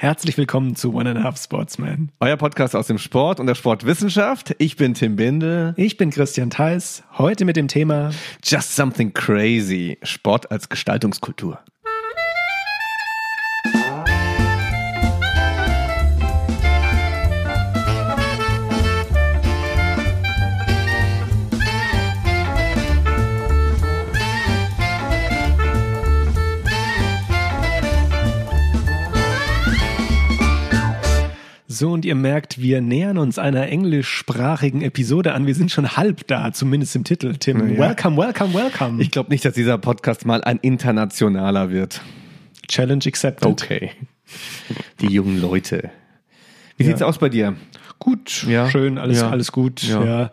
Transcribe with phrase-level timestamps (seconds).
[0.00, 2.12] Herzlich willkommen zu One and a Half Sportsman.
[2.20, 4.54] Euer Podcast aus dem Sport und der Sportwissenschaft.
[4.58, 5.74] Ich bin Tim Binde.
[5.76, 7.02] Ich bin Christian Theis.
[7.18, 8.10] Heute mit dem Thema
[8.44, 9.98] Just Something Crazy.
[10.04, 11.58] Sport als Gestaltungskultur.
[31.78, 35.46] So, und ihr merkt, wir nähern uns einer englischsprachigen Episode an.
[35.46, 37.74] Wir sind schon halb da, zumindest im Titel, Tim.
[37.74, 37.78] Ja.
[37.78, 39.00] Welcome, welcome, welcome.
[39.00, 42.00] Ich glaube nicht, dass dieser Podcast mal ein internationaler wird.
[42.66, 43.46] Challenge accepted.
[43.46, 43.92] Okay.
[45.00, 45.92] Die jungen Leute.
[46.78, 46.88] Wie Ja.
[46.88, 47.54] sieht's aus bei dir?
[48.00, 48.68] Gut, Ja.
[48.68, 49.30] schön, alles, Ja.
[49.30, 49.80] alles gut.
[49.84, 50.32] Ja.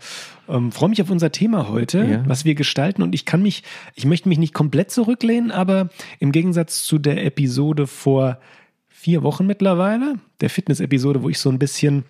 [0.50, 3.04] Ähm, Freue mich auf unser Thema heute, was wir gestalten.
[3.04, 3.62] Und ich kann mich,
[3.94, 8.40] ich möchte mich nicht komplett zurücklehnen, aber im Gegensatz zu der Episode vor
[8.96, 12.06] vier Wochen mittlerweile, der Fitness-Episode, wo ich so ein bisschen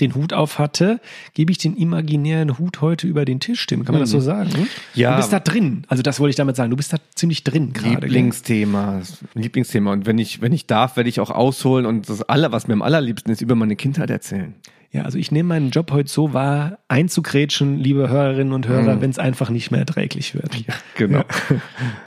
[0.00, 1.00] den Hut auf hatte,
[1.34, 3.84] gebe ich den imaginären Hut heute über den Tisch, Tim.
[3.84, 4.48] Kann man das so sagen?
[4.56, 4.66] Mhm.
[4.94, 5.10] Ja.
[5.10, 5.84] Du bist da drin.
[5.88, 6.70] Also das wollte ich damit sagen.
[6.70, 8.06] Du bist da ziemlich drin gerade.
[8.06, 9.02] Lieblingsthema.
[9.34, 9.92] Lieblingsthema.
[9.92, 12.74] Und wenn ich, wenn ich darf, werde ich auch ausholen und das aller, was mir
[12.74, 14.54] am allerliebsten ist, über meine Kindheit erzählen.
[14.90, 19.10] Ja, also ich nehme meinen Job heute so wahr, einzugrätschen, liebe Hörerinnen und Hörer, wenn
[19.10, 20.50] es einfach nicht mehr erträglich wird.
[20.96, 21.24] Genau.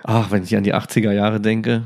[0.04, 1.84] Ach, wenn ich an die 80er Jahre denke.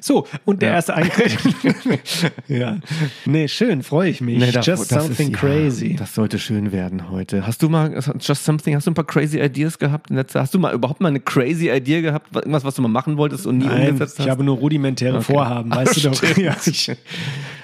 [0.00, 0.74] So, und der Ja.
[0.76, 1.36] erste Eingriff.
[2.48, 2.78] ja.
[3.26, 4.38] Nee, schön, freue ich mich.
[4.38, 5.92] Nee, da- Just das something ist, crazy.
[5.92, 7.46] Ja, das sollte schön werden heute.
[7.46, 10.10] Hast du mal, just something, hast du ein paar crazy Ideas gehabt?
[10.10, 12.34] in letzter- Hast du mal überhaupt mal eine crazy Idee gehabt?
[12.34, 14.24] Irgendwas, was du mal machen wolltest und nie Nein, umgesetzt hast?
[14.26, 16.22] ich habe nur rudimentäre Vorhaben, weißt du doch.
[16.36, 16.90] Ja, ich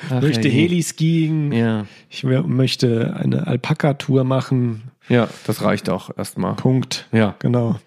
[0.08, 0.62] Ach, möchte herrje.
[0.68, 1.86] Heliskiing, Ja.
[2.08, 4.82] ich möchte eine Alpaka-Tour machen.
[5.08, 6.54] ja, das reicht auch erstmal.
[6.54, 7.06] Punkt.
[7.12, 7.34] Ja.
[7.40, 7.78] Genau.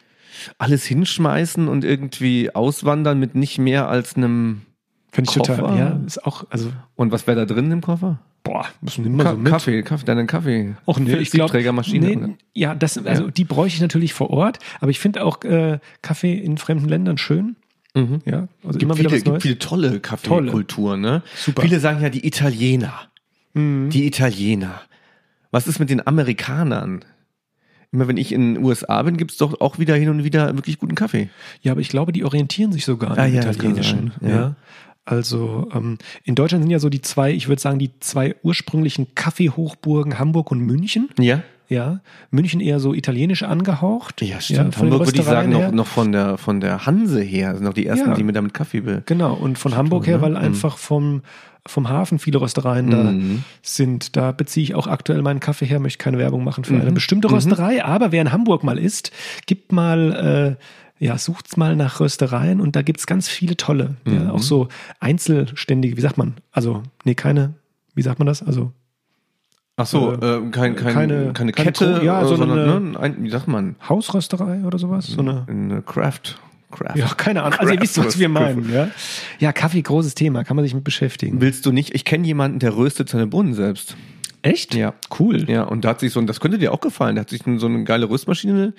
[0.58, 4.62] Alles hinschmeißen und irgendwie auswandern mit nicht mehr als einem.
[5.12, 5.58] Finde ich Koffer?
[5.58, 5.78] total.
[5.78, 8.20] Ja, ist auch, also, Und was wäre da drin im Koffer?
[8.44, 9.52] boah, müssen immer Ka so mit.
[9.52, 10.76] Kaffee, Kaffee, deinen Kaffee.
[10.86, 12.08] Och, nee, ich glaube, Siebträgermaschine.
[12.08, 15.80] nee, ja, das, also die bräuchte ich natürlich vor Ort, aber ich finde auch äh,
[16.02, 17.56] Kaffee in fremden Ländern schön.
[17.96, 18.20] Mhm.
[18.26, 21.22] Ja, also Gibt immer wieder viele, was gibt viele tolle Kaffeekulturen, ne?
[21.36, 21.62] Super.
[21.62, 22.94] Viele sagen ja die Italiener.
[23.54, 23.90] Mhm.
[23.92, 24.82] Die Italiener.
[25.52, 27.06] Was ist mit den Amerikanern?
[27.94, 30.80] Immer wenn ich in den USA bin, gibt's doch auch wieder hin und wieder wirklich
[30.80, 31.30] guten Kaffee.
[31.62, 34.12] Ja, aber ich glaube, die orientieren sich sogar Ah, an ja, das kann italienischen.
[34.22, 34.30] Ja.
[34.30, 34.56] ja.
[35.06, 39.14] Also ähm, in Deutschland sind ja so die zwei, ich würde sagen, die zwei ursprünglichen
[39.16, 41.10] Kaffeehochburgen Hamburg und München.
[41.20, 41.44] Ja?
[41.70, 44.22] Ja, München eher so italienisch angehaucht.
[44.22, 44.76] Ja, stimmt.
[44.76, 47.64] von den Hamburg würde ich sagen, noch, noch von der, von der Hanse her, sind
[47.64, 48.16] noch die ersten, Ja.
[48.16, 49.02] die mir damit Kaffee be.
[49.06, 50.22] Genau, und von Hamburg her, ne?
[50.24, 50.38] weil Mhm.
[50.38, 51.22] einfach vom,
[51.66, 53.44] vom Hafen viele Röstereien da Mhm.
[53.62, 54.16] sind.
[54.18, 56.96] Da beziehe ich auch aktuell meinen Kaffee her, möchte keine Werbung machen für eine Mhm.
[56.96, 59.12] bestimmte Rösterei, aber wer in Hamburg mal ist,
[59.46, 60.58] gibt mal,
[61.00, 63.96] äh, ja, sucht's mal nach Röstereien und da gibt's ganz viele tolle.
[64.06, 64.14] Mhm.
[64.14, 64.68] Ja, auch so
[65.00, 66.34] einzelständige, wie sagt man?
[66.52, 67.54] Also, nee, keine,
[67.96, 68.44] wie sagt man das?
[68.44, 68.72] Also,
[69.76, 72.70] Ach so, Äh, äh, kein, kein, keine- keine, keine Kette, Gro- ja, äh, sondern sondern,
[72.70, 73.76] eine- ne, ein, wie sagt man?
[73.90, 75.08] Hausrösterei oder sowas?
[75.08, 75.46] So eine.
[75.48, 76.38] Eine Craft.
[76.72, 76.96] Craft.
[76.96, 77.58] Ja, keine Ahnung.
[77.60, 78.72] Also ihr wisst, was wir Craft- meinen.
[78.72, 78.88] Ja,
[79.40, 81.42] ja Kaffee, großes Thema, kann man sich mit beschäftigen.
[81.42, 81.94] Willst du nicht?
[81.96, 83.96] Ich kenne jemanden, der röstet seine Bohnen selbst.
[84.44, 84.76] Echt?
[84.76, 84.94] Ja.
[85.20, 85.50] Cool.
[85.50, 87.42] Ja, und da hat sich so, und das könnte dir auch gefallen, der hat sich
[87.58, 88.74] so eine geile Röstmaschine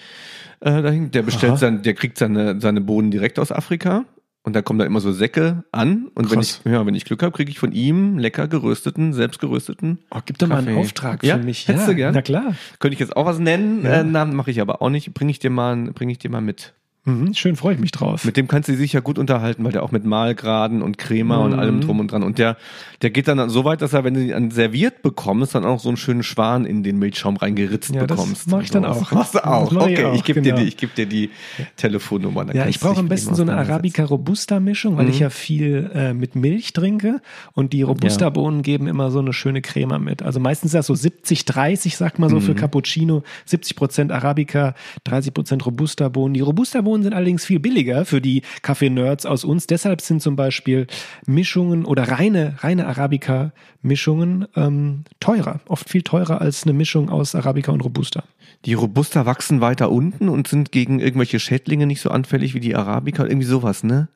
[0.60, 1.58] äh, dahin, der bestellt Aha.
[1.58, 4.04] sein, der kriegt seine, seine Bohnen direkt aus Afrika
[4.44, 7.22] und da kommen da immer so Säcke an und wenn ich, ja, wenn ich Glück
[7.22, 9.98] habe, kriege ich von ihm lecker gerösteten, selbst gerösteten.
[10.10, 10.76] Oh, gib doch mal einen.
[10.78, 11.38] Auftrag Ja?
[11.38, 11.66] für mich.
[11.66, 12.14] Hättest du gern?
[12.14, 12.54] Na klar.
[12.78, 14.00] Könnte ich jetzt auch was nennen, Ja.
[14.00, 16.40] äh, Namen mache ich aber auch nicht, bringe ich dir mal, bringe ich dir mal
[16.42, 16.74] mit.
[17.06, 18.24] Mhm, schön, freue ich mich drauf.
[18.24, 21.38] Mit dem kannst du dich ja gut unterhalten, weil der auch mit Malgraden und Crema
[21.38, 21.58] und Mhm.
[21.58, 22.22] allem drum und dran.
[22.22, 22.56] Und der,
[23.02, 25.88] der geht dann so weit, dass er, wenn du ihn serviert bekommst, dann auch so
[25.90, 28.48] einen schönen Schwan in den Milchschaum reingeritzt Ja, das bekommst.
[28.48, 29.12] mach ich dann Das auch.
[29.12, 29.64] Machst du auch.
[29.72, 30.56] Das ich Okay, auch, ich gebe genau.
[30.56, 31.30] dir die, ich gebe dir die
[31.76, 32.44] Telefonnummer.
[32.44, 33.54] dann Ja, ich brauche am besten so eine.
[33.56, 35.20] Arabica Robusta Mischung, weil ich Mhm.
[35.22, 37.20] ja viel äh, mit Milch trinke
[37.52, 40.22] und die Robusta Bohnen geben immer so eine schöne Crema mit.
[40.22, 42.40] Also meistens ist das so 70 30, sagt man so Mhm.
[42.40, 46.34] für Cappuccino, 70 Prozent Arabica, 30 Prozent Robusta Bohnen.
[46.34, 49.66] Die Robusta Bohnen sind allerdings viel billiger für die Kaffee-Nerds aus uns.
[49.66, 50.86] Deshalb sind zum Beispiel
[51.26, 57.34] Mischungen oder reine reine Arabica Mischungen ähm, teurer, oft viel teurer als eine Mischung aus
[57.34, 58.24] Arabica und Robusta.
[58.64, 62.74] Die Robusta wachsen weiter unten und sind gegen irgendwelche Schädlinge nicht so anfällig wie die
[62.74, 63.24] Arabica.
[63.24, 64.08] Irgendwie sowas, ne?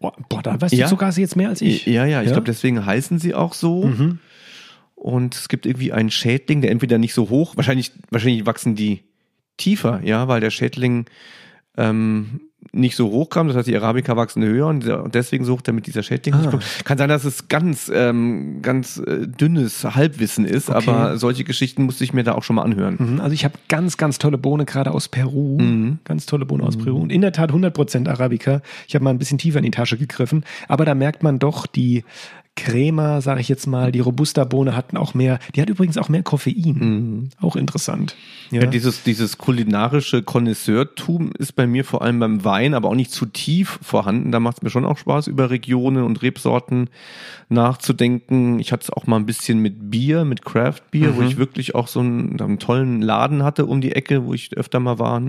[0.00, 0.86] Boah, boah da weißt Ja.
[0.86, 1.86] du sogar jetzt mehr als ich.
[1.86, 3.84] Ja, ja, ich glaube, deswegen heißen sie auch so.
[3.86, 4.18] Mhm.
[4.94, 9.04] Und es gibt irgendwie einen Schädling, der entweder nicht so hoch, wahrscheinlich, wahrscheinlich wachsen die
[9.56, 11.06] tiefer, ja, weil der Schädling
[11.78, 12.40] ähm,
[12.72, 13.46] nicht so hoch kam.
[13.48, 14.84] Das heißt, die Arabica wachsen höher und
[15.14, 16.34] deswegen sucht er mit dieser Schädling.
[16.34, 16.38] Ah.
[16.38, 16.64] nicht kommt.
[16.84, 20.90] Kann sein, dass es ganz, ähm, ganz äh, dünnes Halbwissen ist, Okay.
[20.90, 22.96] aber solche Geschichten musste ich mir da auch schon mal anhören.
[22.98, 25.58] Mhm, Also ich habe ganz, ganz tolle Bohne, gerade aus Peru.
[25.58, 25.98] Mhm.
[26.04, 26.98] Ganz tolle Bohne aus Peru.
[27.00, 28.60] Und in der Tat 100% Arabica.
[28.86, 30.44] Ich habe mal ein bisschen tiefer in die Tasche gegriffen.
[30.66, 32.04] Aber da merkt man doch die
[32.58, 33.92] Crema, sage ich jetzt mal.
[33.92, 36.74] Die Robusta-Bohne hatten auch mehr, die hat übrigens auch mehr Koffein.
[36.78, 37.28] Mhm.
[37.40, 38.16] Auch interessant.
[38.50, 43.12] Ja, dieses, dieses kulinarische Konnoisseurtum ist bei mir vor allem beim Wein, aber auch nicht
[43.12, 44.32] zu tief vorhanden.
[44.32, 46.88] Da macht es mir schon auch Spaß, über Regionen und Rebsorten
[47.48, 48.58] nachzudenken.
[48.58, 51.26] Ich hatte es auch mal ein bisschen mit Bier, mit Craft Beer, wo Mhm.
[51.28, 54.80] ich wirklich auch so einen, einen tollen Laden hatte um die Ecke, wo ich öfter
[54.80, 55.20] mal war.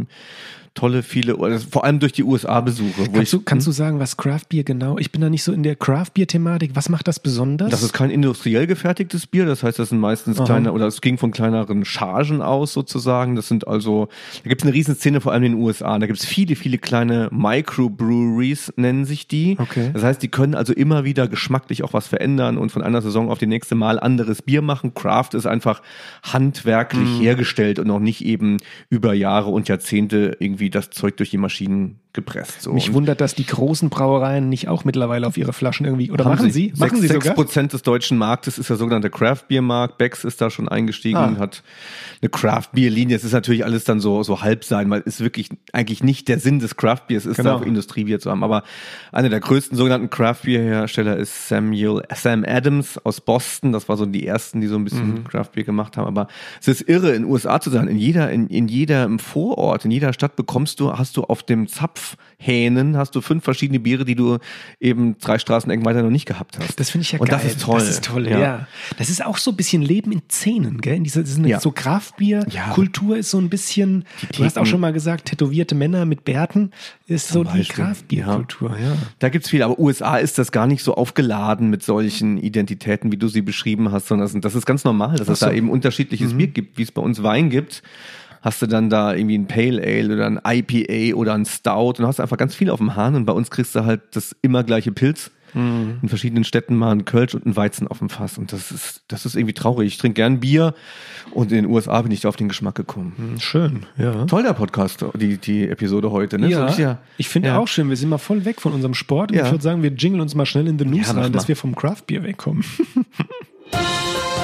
[0.74, 3.10] Tolle, viele, also vor allem durch die USA-Besuche.
[3.12, 4.98] Kannst, du, kannst du sagen, was Craft Beer genau?
[4.98, 6.72] Ich bin da nicht so in der Craft Beer Thematik.
[6.76, 7.70] Was macht das besonders?
[7.70, 10.46] Das ist kein industriell gefertigtes Bier, das heißt, das sind meistens Aha.
[10.46, 13.36] kleine, oder es ging von kleineren Chargen aus sozusagen.
[13.36, 14.08] Das sind also,
[14.44, 15.98] da gibt es eine Riesenszene, vor allem in den USA.
[16.00, 19.56] Da gibt es viele, viele kleine Microbreweries, nennen sich die.
[19.60, 19.90] Okay.
[19.94, 23.30] Das heißt, die können also immer wieder geschmacklich auch was verändern und von einer Saison
[23.30, 24.94] auf die nächste Mal anderes Bier machen.
[24.94, 25.82] Craft ist einfach
[26.24, 27.22] handwerklich Mhm.
[27.22, 28.58] hergestellt und auch nicht eben
[28.90, 32.64] über Jahre und Jahrzehnte irgendwie das Zeug durch die Maschinen gepresst.
[32.64, 32.74] So.
[32.74, 36.26] Mich Und wundert, dass die großen Brauereien nicht auch mittlerweile auf ihre Flaschen irgendwie, oder
[36.26, 36.74] machen sie?
[36.78, 37.36] Machen sie Sechs sogar?
[37.36, 40.00] Prozent des deutschen Marktes ist der sogenannte Craft Beer Markt.
[40.00, 41.28] Becks ist da schon eingestiegen Ah.
[41.28, 41.62] und hat
[42.22, 43.16] eine Craft Beer Linie.
[43.16, 46.40] Es ist natürlich alles dann so, so halb sein, weil es wirklich eigentlich nicht der
[46.40, 47.52] Sinn des Craft Beers ist, Genau.
[47.52, 48.44] da auch Industriebier zu haben.
[48.44, 48.64] Aber
[49.12, 53.72] einer der größten sogenannten Craft Beer Hersteller ist Samuel, Sam Adams aus Boston.
[53.72, 55.24] Das war so die ersten, die so ein bisschen Mhm.
[55.26, 56.08] Craft Beer gemacht haben.
[56.08, 56.28] Aber
[56.60, 57.88] es ist irre, in den USA zu sein.
[57.88, 61.44] In jeder, in, in jeder im Vorort, in jeder Stadt bekommst du, hast du auf
[61.44, 61.68] dem
[62.00, 64.38] Zapfhähnen, hast du fünf verschiedene Biere, die du
[64.80, 66.80] eben drei Straßenecken weiter noch nicht gehabt hast.
[66.80, 67.40] Das finde ich ja Und geil.
[67.42, 67.80] das ist toll.
[67.80, 68.68] Das ist toll, ja.
[68.98, 70.96] Das ist auch so ein bisschen Leben in Szenen, gell?
[70.96, 71.60] In dieser, Ja.
[71.60, 74.06] so Kraftbier-Kultur ist so ein bisschen,
[74.36, 76.72] du hast auch schon mal gesagt, tätowierte Männer mit Bärten
[77.08, 77.86] ist so die Beispiel.
[77.86, 78.96] Kraftbier-Kultur, ja.
[79.20, 83.18] Da gibt's viel, aber USA ist das gar nicht so aufgeladen mit solchen Identitäten, wie
[83.18, 85.46] du sie beschrieben hast, sondern das, ist ganz normal, dass es so.
[85.46, 85.50] Mhm.
[85.50, 87.84] da eben unterschiedliches Bier gibt, wie es bei uns Wein gibt.
[88.42, 92.06] Hast du dann da irgendwie ein Pale Ale oder ein IPA oder ein Stout und
[92.08, 94.64] hast einfach ganz viel auf dem Hahn und bei uns kriegst du halt das immer
[94.64, 95.32] gleiche Pilz.
[95.56, 95.98] Mhm.
[96.04, 99.02] In verschiedenen Städten mal ein Kölsch und ein Weizen auf dem Fass und das ist,
[99.08, 99.88] das ist irgendwie traurig.
[99.88, 100.76] Ich trinke gern Bier
[101.32, 103.36] und in den USA bin ich da auf den Geschmack gekommen.
[103.40, 104.26] Schön, ja.
[104.26, 106.38] Toll der Podcast, die, die Episode heute.
[106.38, 106.54] Ne?
[106.54, 107.58] So Ja, ich finde ja.
[107.58, 109.46] auch schön, wir sind mal voll weg von unserem Sport und Ja.
[109.46, 111.56] ich würde sagen, wir jingeln uns mal schnell in the News Ja, rein, dass wir
[111.56, 112.64] vom Craftbier wegkommen.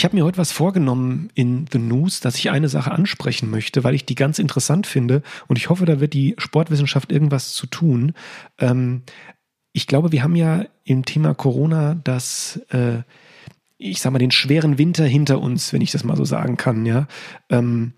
[0.00, 3.84] Ich habe mir heute was vorgenommen in The News, dass ich eine Sache ansprechen möchte,
[3.84, 7.66] weil ich die ganz interessant finde und ich hoffe, da wird die Sportwissenschaft irgendwas zu
[7.66, 8.14] tun.
[8.56, 9.02] Ähm,
[9.74, 13.02] ich glaube, wir haben ja im Thema Corona das, äh,
[13.76, 16.86] ich sag mal, den schweren Winter hinter uns, wenn ich das mal so sagen kann,
[16.86, 17.06] ja.
[17.50, 17.92] Ähm,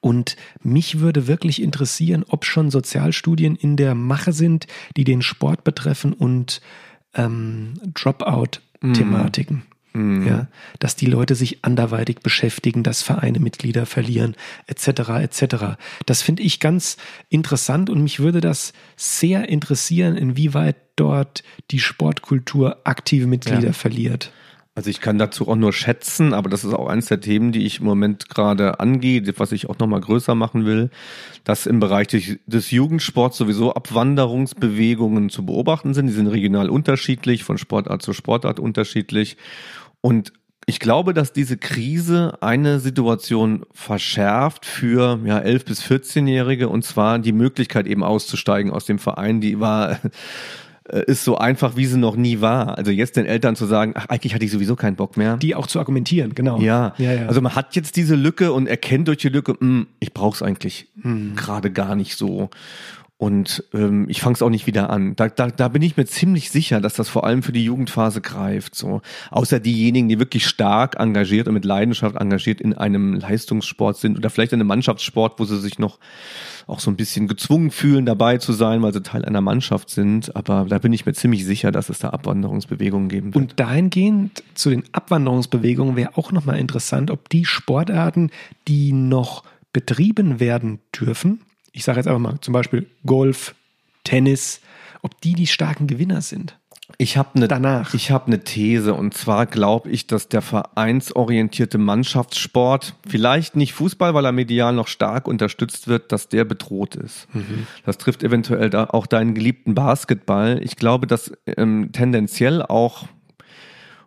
[0.00, 4.66] und mich würde wirklich interessieren, ob schon Sozialstudien in der Mache sind,
[4.96, 6.60] die den Sport betreffen und
[7.14, 9.62] ähm, Dropout-Thematiken.
[9.94, 10.46] Ja,
[10.78, 14.36] dass die Leute sich anderweitig beschäftigen, dass Vereine Mitglieder verlieren,
[14.66, 15.10] etc.
[15.20, 15.56] etc.
[16.06, 16.96] Das finde ich ganz
[17.28, 23.72] interessant und mich würde das sehr interessieren, inwieweit dort die Sportkultur aktive Mitglieder Ja.
[23.72, 24.32] verliert.
[24.74, 27.66] Also ich kann dazu auch nur schätzen, aber das ist auch eines der Themen, die
[27.66, 30.88] ich im Moment gerade angehe, was ich auch nochmal größer machen will,
[31.44, 36.06] dass im Bereich des Jugendsports sowieso Abwanderungsbewegungen zu beobachten sind.
[36.06, 39.36] Die sind regional unterschiedlich, von Sportart zu Sportart unterschiedlich.
[40.02, 40.32] Und
[40.66, 47.18] ich glaube, dass diese Krise eine Situation verschärft für ja, 11- bis 14-Jährige und zwar
[47.18, 49.98] die Möglichkeit eben auszusteigen aus dem Verein, die war
[50.88, 52.76] äh, ist so einfach, wie sie noch nie war.
[52.78, 55.36] Also jetzt den Eltern zu sagen, ach, eigentlich hatte ich sowieso keinen Bock mehr.
[55.36, 56.60] Die auch zu argumentieren, genau.
[56.60, 56.94] ja.
[56.98, 57.26] ja, ja.
[57.26, 60.88] also man hat jetzt diese Lücke und erkennt durch die Lücke, hm, ich brauch's eigentlich
[61.02, 61.34] Hm.
[61.36, 62.50] gerade gar nicht so.
[63.22, 65.14] Und ähm, ich fange es auch nicht wieder an.
[65.14, 68.20] Da, da, da bin ich mir ziemlich sicher, dass das vor allem für die Jugendphase
[68.20, 68.74] greift.
[68.74, 69.00] So,
[69.30, 74.28] außer diejenigen, die wirklich stark engagiert und mit Leidenschaft engagiert in einem Leistungssport sind oder
[74.28, 76.00] vielleicht in einem Mannschaftssport, wo sie sich noch
[76.66, 80.34] auch so ein bisschen gezwungen fühlen, dabei zu sein, weil sie Teil einer Mannschaft sind.
[80.34, 83.36] Aber da bin ich mir ziemlich sicher, dass es da Abwanderungsbewegungen geben wird.
[83.36, 88.32] Und dahingehend zu den Abwanderungsbewegungen wäre auch nochmal interessant, ob die Sportarten,
[88.66, 91.38] die noch betrieben werden dürfen,
[91.72, 93.54] ich sage jetzt einfach mal zum Beispiel Golf,
[94.04, 94.60] Tennis,
[95.02, 96.58] ob die die starken Gewinner sind.
[96.98, 97.94] Ich habe eine Danach.
[97.94, 104.14] Ich habe eine These und zwar glaube ich, dass der vereinsorientierte Mannschaftssport, vielleicht nicht Fußball,
[104.14, 107.28] weil er medial noch stark unterstützt wird, dass der bedroht ist.
[107.86, 110.60] Das trifft eventuell da auch deinen geliebten Basketball.
[110.62, 113.06] Ich glaube, dass ähm, tendenziell auch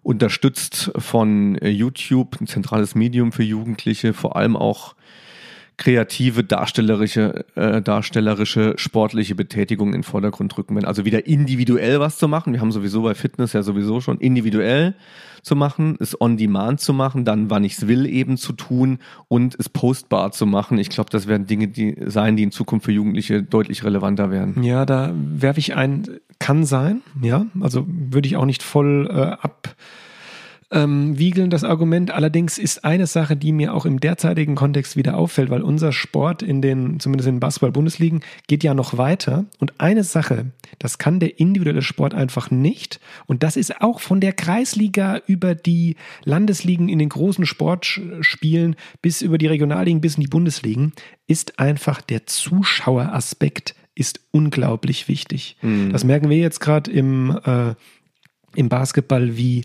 [0.04, 4.96] unterstützt von äh, YouTube, ein zentrales Medium für Jugendliche, vor allem auch
[5.78, 10.86] kreative, darstellerische, äh, darstellerische, sportliche Betätigung in den Vordergrund rücken werden.
[10.86, 12.54] Also wieder individuell was zu machen.
[12.54, 14.96] Wir haben sowieso bei Fitness ja sowieso schon individuell
[15.42, 19.56] zu machen, es on demand zu machen, dann wann ich's will eben zu tun und
[19.60, 20.80] es postbar zu machen.
[20.80, 24.64] Ich glaube, das werden Dinge die sein, die in Zukunft für Jugendliche deutlich relevanter werden.
[24.64, 26.08] Ja, da werfe ich ein,
[26.40, 27.46] kann sein, ja.
[27.62, 29.76] Also würde ich auch nicht voll äh, ab
[30.76, 32.12] ähm, wiegeln das Argument.
[32.12, 36.44] Allerdings ist eine Sache, die mir auch im derzeitigen Kontext wieder auffällt, weil unser Sport
[36.44, 39.46] in den, zumindest in den Basketball-Bundesligen, geht ja noch weiter.
[39.60, 43.00] Und eine Sache, das kann der individuelle Sport einfach nicht.
[43.26, 49.22] Und das ist auch von der Kreisliga über die Landesligen in den großen Sportspielen bis
[49.22, 50.92] über die Regionalligen bis in die Bundesligen,
[51.26, 55.56] ist einfach der Zuschaueraspekt ist unglaublich wichtig.
[55.62, 55.94] Mhm.
[55.94, 57.76] Das merken wir jetzt gerade im, äh,
[58.56, 59.64] im Basketball, wie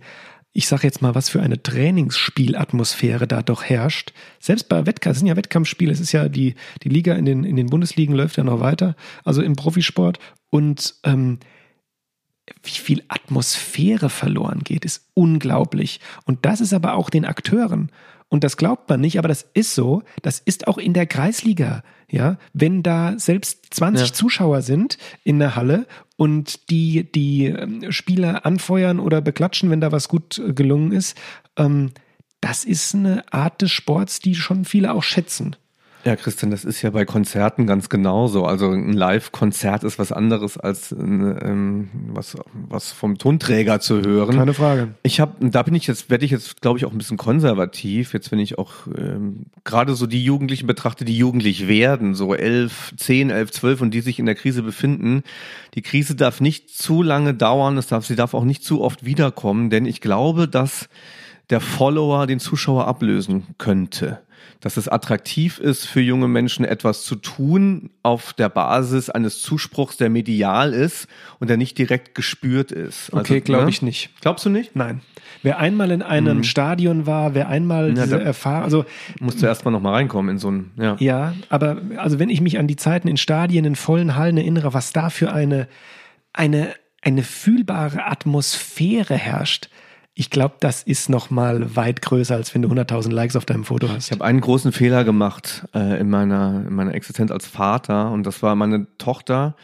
[0.52, 4.12] ich sage jetzt mal, was für eine Trainingsspielatmosphäre da doch herrscht.
[4.40, 7.45] Selbst bei Wettkampf, es sind ja Wettkampfspiele, es ist ja die, die Liga in den,
[7.45, 10.19] in den Bundesligen läuft ja noch weiter, also im Profisport.
[10.50, 11.38] Und ähm,
[12.64, 16.00] wie viel Atmosphäre verloren geht, ist unglaublich.
[16.25, 17.92] Und das ist aber auch den Akteuren.
[18.30, 20.02] Und das glaubt man nicht, aber das ist so.
[20.22, 21.82] Das ist auch in der Kreisliga.
[22.08, 24.14] Ja, wenn da selbst 20 ja.
[24.14, 29.92] Zuschauer sind in der Halle und die die ähm, Spieler anfeuern oder beklatschen, wenn da
[29.92, 31.16] was gut äh, gelungen ist,
[31.56, 31.90] ähm,
[32.40, 35.56] das ist eine Art des Sports, die schon viele auch schätzen.
[36.04, 38.47] Ja, Christian, das ist ja bei Konzerten ganz genauso.
[38.47, 44.37] Also ein Live-Konzert ist was anderes als ein, ähm, was, was vom Tonträger zu hören.
[44.37, 44.95] Keine Frage.
[45.02, 48.14] Ich habe, da bin ich jetzt, werde ich jetzt, glaube ich, auch ein bisschen konservativ.
[48.14, 52.95] Jetzt, wenn ich auch ähm, gerade so die Jugendlichen betrachte, die jugendlich werden, so elf,
[52.97, 55.23] zehn, elf, zwölf und die sich in der Krise befinden.
[55.75, 57.76] Die Krise darf nicht zu lange dauern.
[57.76, 60.88] Es darf, sie darf auch nicht zu oft wiederkommen, denn ich glaube, dass
[61.50, 64.21] der Follower den Zuschauer ablösen könnte
[64.61, 69.97] dass es attraktiv ist für junge Menschen etwas zu tun auf der Basis eines Zuspruchs,
[69.97, 73.12] der medial ist und der nicht direkt gespürt ist.
[73.12, 73.71] Also, okay, glaube ne?
[73.71, 74.11] ich nicht.
[74.21, 74.76] Glaubst du nicht?
[74.76, 75.00] Nein.
[75.43, 76.45] Wer einmal in einem mhm.
[76.45, 78.85] Stadion war, wer einmal ja, diese Erfahrung, also
[79.21, 80.97] musst du erstmal noch mal reinkommen in so ein ja.
[80.99, 84.75] Ja, aber also wenn ich mich an die Zeiten in Stadien in vollen Hallen erinnere,
[84.75, 85.69] was da für eine
[86.33, 89.71] eine eine fühlbare Atmosphäre herrscht
[90.21, 93.65] ich glaube, das ist noch mal weit größer, als wenn du 100.000 Likes auf deinem
[93.65, 94.09] Foto hast.
[94.09, 98.27] Ich habe einen großen Fehler gemacht äh, in, meiner, in meiner Existenz als Vater und
[98.27, 99.55] das war meine Tochter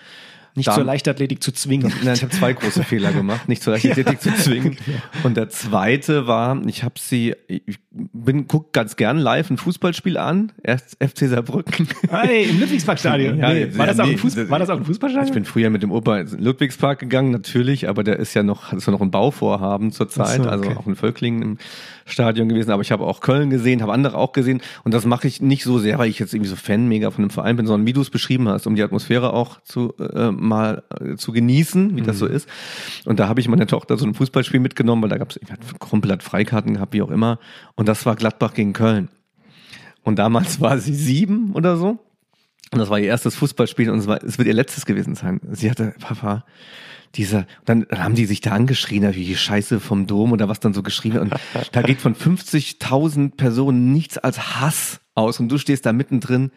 [0.56, 1.92] nicht zur Leichtathletik zu zwingen.
[2.02, 4.34] Nein, ich habe zwei große Fehler gemacht, nicht zur Leichtathletik ja.
[4.34, 4.76] zu zwingen.
[5.22, 10.16] Und der zweite war, ich habe sie, ich bin guck ganz gern live ein Fußballspiel
[10.16, 11.88] an, erst FC Saarbrücken.
[12.08, 13.38] Hey, im Ludwigsparkstadion.
[13.38, 13.76] Ja, nee.
[13.76, 15.28] war, das auch ein Fußball, war das auch ein Fußballstadion?
[15.28, 18.72] Ich bin früher mit dem Opa in Ludwigspark gegangen, natürlich, aber der ist ja noch,
[18.72, 20.50] ist ja noch ein Bauvorhaben zurzeit, so, okay.
[20.50, 21.58] also auch in Völklingen im
[22.06, 25.26] Stadion gewesen, aber ich habe auch Köln gesehen, habe andere auch gesehen und das mache
[25.26, 27.66] ich nicht so sehr, weil ich jetzt irgendwie so Fan mega von einem Verein bin,
[27.66, 31.32] sondern wie du es beschrieben hast, um die Atmosphäre auch zu äh, mal äh, zu
[31.32, 32.06] genießen, wie mhm.
[32.06, 32.48] das so ist.
[33.04, 35.50] Und da habe ich meine Tochter so ein Fußballspiel mitgenommen, weil da gab es, ich
[35.50, 37.38] hatte Kumpel hat Freikarten gehabt, wie auch immer.
[37.74, 39.08] Und das war Gladbach gegen Köln.
[40.02, 41.98] Und damals war sie sieben oder so.
[42.72, 45.40] Und das war ihr erstes Fußballspiel und es, war, es wird ihr letztes gewesen sein.
[45.52, 46.44] Sie hatte, Papa,
[47.14, 50.74] dieser, dann haben die sich da angeschrien, wie die Scheiße vom Dom oder was dann
[50.74, 51.34] so geschrien und
[51.72, 56.50] da geht von 50.000 Personen nichts als Hass aus und du stehst da mittendrin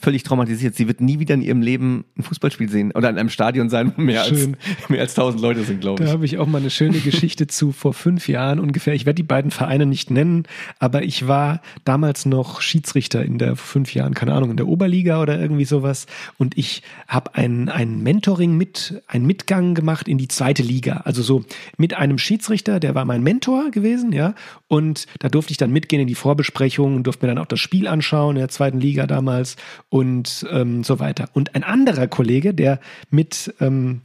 [0.00, 0.74] völlig traumatisiert.
[0.74, 3.92] Sie wird nie wieder in ihrem Leben ein Fußballspiel sehen oder in einem Stadion sein,
[3.94, 4.48] wo mehr, als,
[4.88, 6.08] mehr als tausend Leute sind, glaube ich.
[6.08, 8.94] Da habe ich auch mal eine schöne Geschichte zu vor fünf Jahren ungefähr.
[8.94, 10.44] Ich werde die beiden Vereine nicht nennen,
[10.78, 15.20] aber ich war damals noch Schiedsrichter in der fünf Jahren, keine Ahnung, in der Oberliga
[15.20, 16.06] oder irgendwie sowas.
[16.38, 21.02] Und ich habe ein, ein Mentoring mit, ein Mitgang gemacht in die zweite Liga.
[21.04, 21.44] Also so
[21.76, 24.34] mit einem Schiedsrichter, der war mein Mentor gewesen, ja.
[24.70, 27.88] Und da durfte ich dann mitgehen in die Vorbesprechung, durfte mir dann auch das Spiel
[27.88, 29.56] anschauen in der zweiten Liga damals
[29.88, 31.28] und ähm, so weiter.
[31.32, 32.78] Und ein anderer Kollege, der
[33.10, 34.02] mit ähm,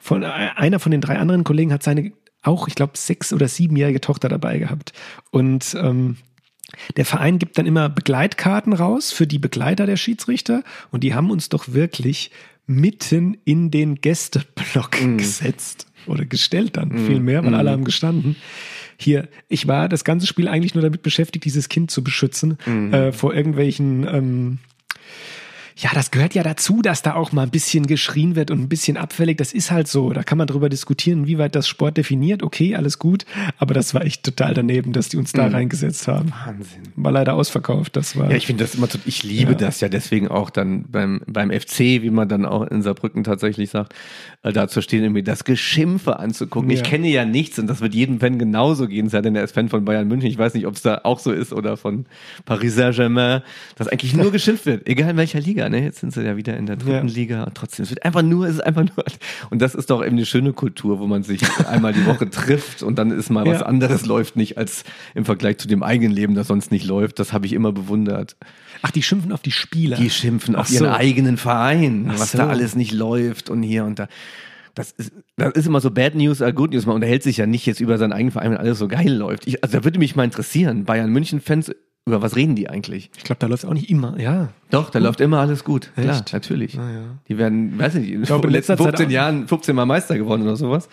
[0.00, 2.10] von einer von den drei anderen Kollegen hat seine
[2.42, 4.92] auch, ich glaube, sechs- oder siebenjährige Tochter dabei gehabt.
[5.30, 6.16] Und ähm,
[6.96, 11.30] der Verein gibt dann immer Begleitkarten raus für die Begleiter der Schiedsrichter und die haben
[11.30, 12.32] uns doch wirklich
[12.66, 15.16] mitten in den Gästeblock mm.
[15.16, 17.06] gesetzt oder gestellt dann mm.
[17.06, 17.54] viel mehr, weil mm.
[17.54, 18.36] alle haben gestanden.
[18.96, 22.92] Hier, ich war das ganze Spiel eigentlich nur damit beschäftigt, dieses Kind zu beschützen mm.
[22.92, 24.58] äh, vor irgendwelchen ähm,
[25.80, 28.68] Ja, das gehört ja dazu, dass da auch mal ein bisschen geschrien wird und ein
[28.68, 29.38] bisschen abfällig.
[29.38, 30.10] Das ist halt so.
[30.12, 32.42] Da kann man drüber diskutieren, wie weit das Sport definiert.
[32.42, 33.24] Okay, alles gut.
[33.58, 35.54] Aber das war echt total daneben, dass die uns da Mhm.
[35.54, 36.32] reingesetzt haben.
[36.44, 36.82] Wahnsinn.
[36.96, 37.94] War leider ausverkauft.
[37.94, 38.28] Das war.
[38.28, 39.58] Ja, ich finde das immer, tot- ich liebe Ja.
[39.58, 43.70] das ja deswegen auch dann beim, beim FC, wie man dann auch in Saarbrücken tatsächlich
[43.70, 43.94] sagt,
[44.42, 46.70] äh, da zu stehen, irgendwie das Geschimpfe anzugucken.
[46.70, 46.86] Ich Ja.
[46.86, 49.68] kenne ja nichts und das wird jedem Fan genauso gehen, sei denn er ist Fan
[49.68, 50.28] von Bayern München.
[50.28, 52.06] Ich weiß nicht, ob es da auch so ist oder von
[52.46, 53.42] Paris Saint-Germain,
[53.76, 55.82] dass eigentlich nur geschimpft wird, egal in welcher Liga, ne?
[55.82, 57.14] Jetzt sind sie ja wieder in der dritten Ja.
[57.14, 59.04] Liga und trotzdem, es wird einfach nur, es ist einfach nur,
[59.50, 62.82] und das ist doch eben eine schöne Kultur, wo man sich einmal die Woche trifft
[62.82, 63.66] und dann ist mal was Ja.
[63.66, 64.84] anderes läuft nicht als
[65.14, 67.18] im Vergleich zu dem eigenen Leben, das sonst nicht läuft.
[67.18, 68.36] Das habe ich immer bewundert.
[68.82, 69.96] Ach, die schimpfen auf die Spieler.
[69.96, 70.90] Die schimpfen auf Ach ihren so.
[70.92, 72.38] eigenen Verein, Ach was so.
[72.38, 74.08] da alles nicht läuft und hier und da.
[74.74, 76.86] Das ist, das ist immer so Bad News or Good News.
[76.86, 79.48] Man unterhält sich ja nicht jetzt über seinen eigenen Verein, wenn alles so geil läuft.
[79.48, 81.72] Ich, also da würde mich mal interessieren, Bayern München-Fans,
[82.08, 83.10] über was reden die eigentlich?
[83.16, 84.18] Ich glaube, da läuft auch nicht immer.
[84.20, 84.48] Ja.
[84.70, 85.90] Doch, da läuft immer alles gut.
[85.94, 86.32] Klar, Echt?
[86.32, 86.78] natürlich.
[86.78, 87.00] Ah, ja.
[87.28, 89.76] Die werden, weiß ich nicht, in glaube, den letzten letzter Zeit 15 auch- Jahren 15
[89.76, 90.88] Mal Meister geworden oder sowas.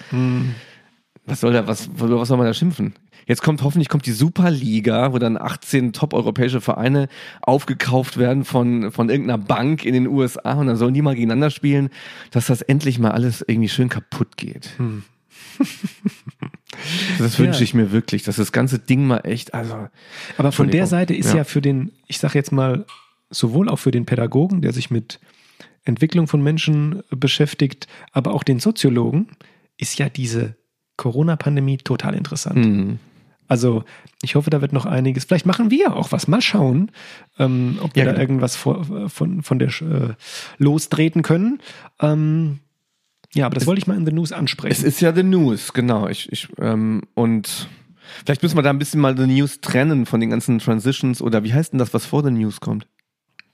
[1.26, 2.94] Was soll da, was, was soll man da schimpfen?
[3.28, 7.08] Jetzt kommt hoffentlich kommt die Superliga, wo dann 18 top-europäische Vereine
[7.42, 11.50] aufgekauft werden von, von irgendeiner Bank in den USA und dann sollen die mal gegeneinander
[11.50, 11.90] spielen,
[12.30, 14.70] dass das endlich mal alles irgendwie schön kaputt geht.
[17.20, 17.64] das wünsche Ja.
[17.64, 19.88] ich mir wirklich, dass das ganze Ding mal echt, also.
[20.38, 20.88] Aber von der.
[20.88, 21.38] Seite ist Ja.
[21.38, 21.44] ja.
[21.44, 22.86] für den, ich sage jetzt mal,
[23.30, 25.20] sowohl auch für den Pädagogen, der sich mit
[25.84, 29.28] Entwicklung von Menschen beschäftigt, aber auch den Soziologen,
[29.78, 30.56] ist ja diese
[30.98, 32.64] Corona-Pandemie total interessant.
[32.66, 33.00] Hm.
[33.48, 33.84] Also
[34.24, 35.26] ich hoffe, da wird noch einiges.
[35.26, 36.28] Vielleicht machen wir auch was.
[36.28, 36.92] Mal schauen,
[37.38, 38.22] ähm, ob wir Ja, da genau.
[38.24, 40.14] irgendwas vor, von, von der äh,
[40.58, 41.60] lostreten können.
[42.00, 42.60] Ähm,
[43.36, 44.72] ja, aber das wollte ich mal in the News ansprechen.
[44.72, 46.08] Es ist ja The News, genau.
[46.08, 47.68] Ich, ich, ähm, und
[48.26, 51.44] vielleicht müssen wir da ein bisschen mal The News trennen von den ganzen Transitions oder
[51.44, 52.88] wie heißt denn das, was vor The News kommt?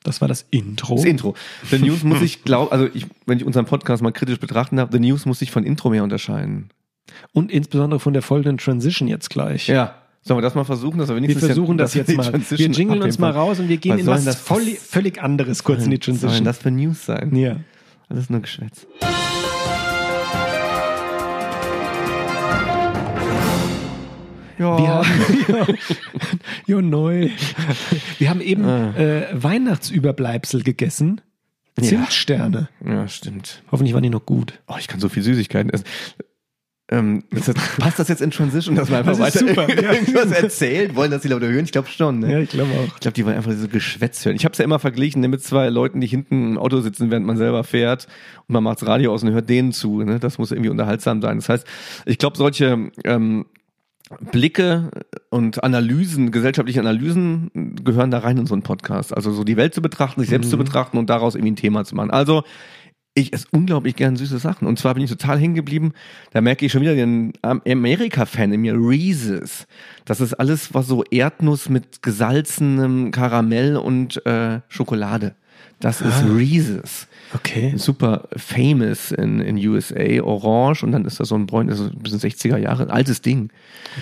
[0.03, 0.95] das war das Intro.
[0.95, 1.35] Das Intro.
[1.69, 4.89] The News muss ich glauben, also ich, wenn ich unseren Podcast mal kritisch betrachten darf,
[4.91, 6.69] The News muss sich von Intro mehr unterscheiden.
[7.33, 9.67] Und insbesondere von der folgenden Transition jetzt gleich.
[9.67, 9.95] Ja.
[10.23, 12.33] Sollen wir das mal versuchen, dass wir Wir wenigstens versuchen das dass wir jetzt mal.
[12.57, 15.63] Wir jingeln uns mal raus und wir gehen Was in was das- völlig, völlig anderes
[15.63, 16.43] kurz in die Transition.
[16.45, 17.35] das für News sein?
[17.35, 17.57] Ja.
[18.09, 18.87] Alles nur Geschwätz.
[24.61, 24.77] Ja.
[24.77, 25.77] Wir haben,
[26.67, 27.29] jo, neu.
[28.19, 28.95] Wir haben eben Ah.
[28.97, 31.21] äh, Weihnachtsüberbleibsel gegessen.
[31.79, 31.83] Ja.
[31.87, 32.69] Zimtsterne.
[32.85, 33.63] ja, stimmt.
[33.71, 34.59] Hoffentlich waren die noch gut.
[34.67, 35.85] Oh, ich kann so viel Süßigkeiten essen.
[36.89, 39.93] Ähm, ist das, passt das jetzt in Transition, dass wir einfach Das weiter super, ja.
[39.93, 40.93] irgendwas erzählen?
[40.93, 41.63] Wollen das die Leute hören?
[41.63, 42.19] Ich glaube schon.
[42.19, 42.31] Ne?
[42.33, 42.93] Ja, ich glaube auch.
[42.95, 44.35] Ich glaube, die wollen einfach so Geschwätz hören.
[44.35, 47.09] Ich habe es ja immer verglichen ne, mit zwei Leuten, die hinten im Auto sitzen,
[47.09, 48.07] während man selber fährt
[48.47, 50.01] und man macht das Radio aus und hört denen zu.
[50.03, 50.19] Ne?
[50.19, 51.37] Das muss irgendwie unterhaltsam sein.
[51.37, 51.65] Das heißt,
[52.05, 53.45] ich glaube, solche ähm,
[54.31, 54.91] Blicke
[55.29, 59.15] und Analysen, gesellschaftliche Analysen gehören da rein in so einen Podcast.
[59.15, 61.85] Also so die Welt zu betrachten, sich selbst zu betrachten und daraus irgendwie ein Thema
[61.85, 62.11] zu machen.
[62.11, 62.43] Also
[63.13, 64.67] ich esse unglaublich gern süße Sachen.
[64.67, 65.91] Und zwar bin ich total hängen geblieben.
[66.31, 69.67] Da merke ich schon wieder den Am- Amerika-Fan in mir, Reese's.
[70.05, 75.35] Das ist alles, was so Erdnuss mit gesalzenem Karamell und äh, Schokolade.
[75.81, 77.07] Das ist Reese's.
[77.33, 77.73] Okay.
[77.77, 80.83] Super famous in, in USA, orange.
[80.83, 83.49] Und dann ist das so ein Bräun, das ist ein bisschen 60er Jahre, altes Ding.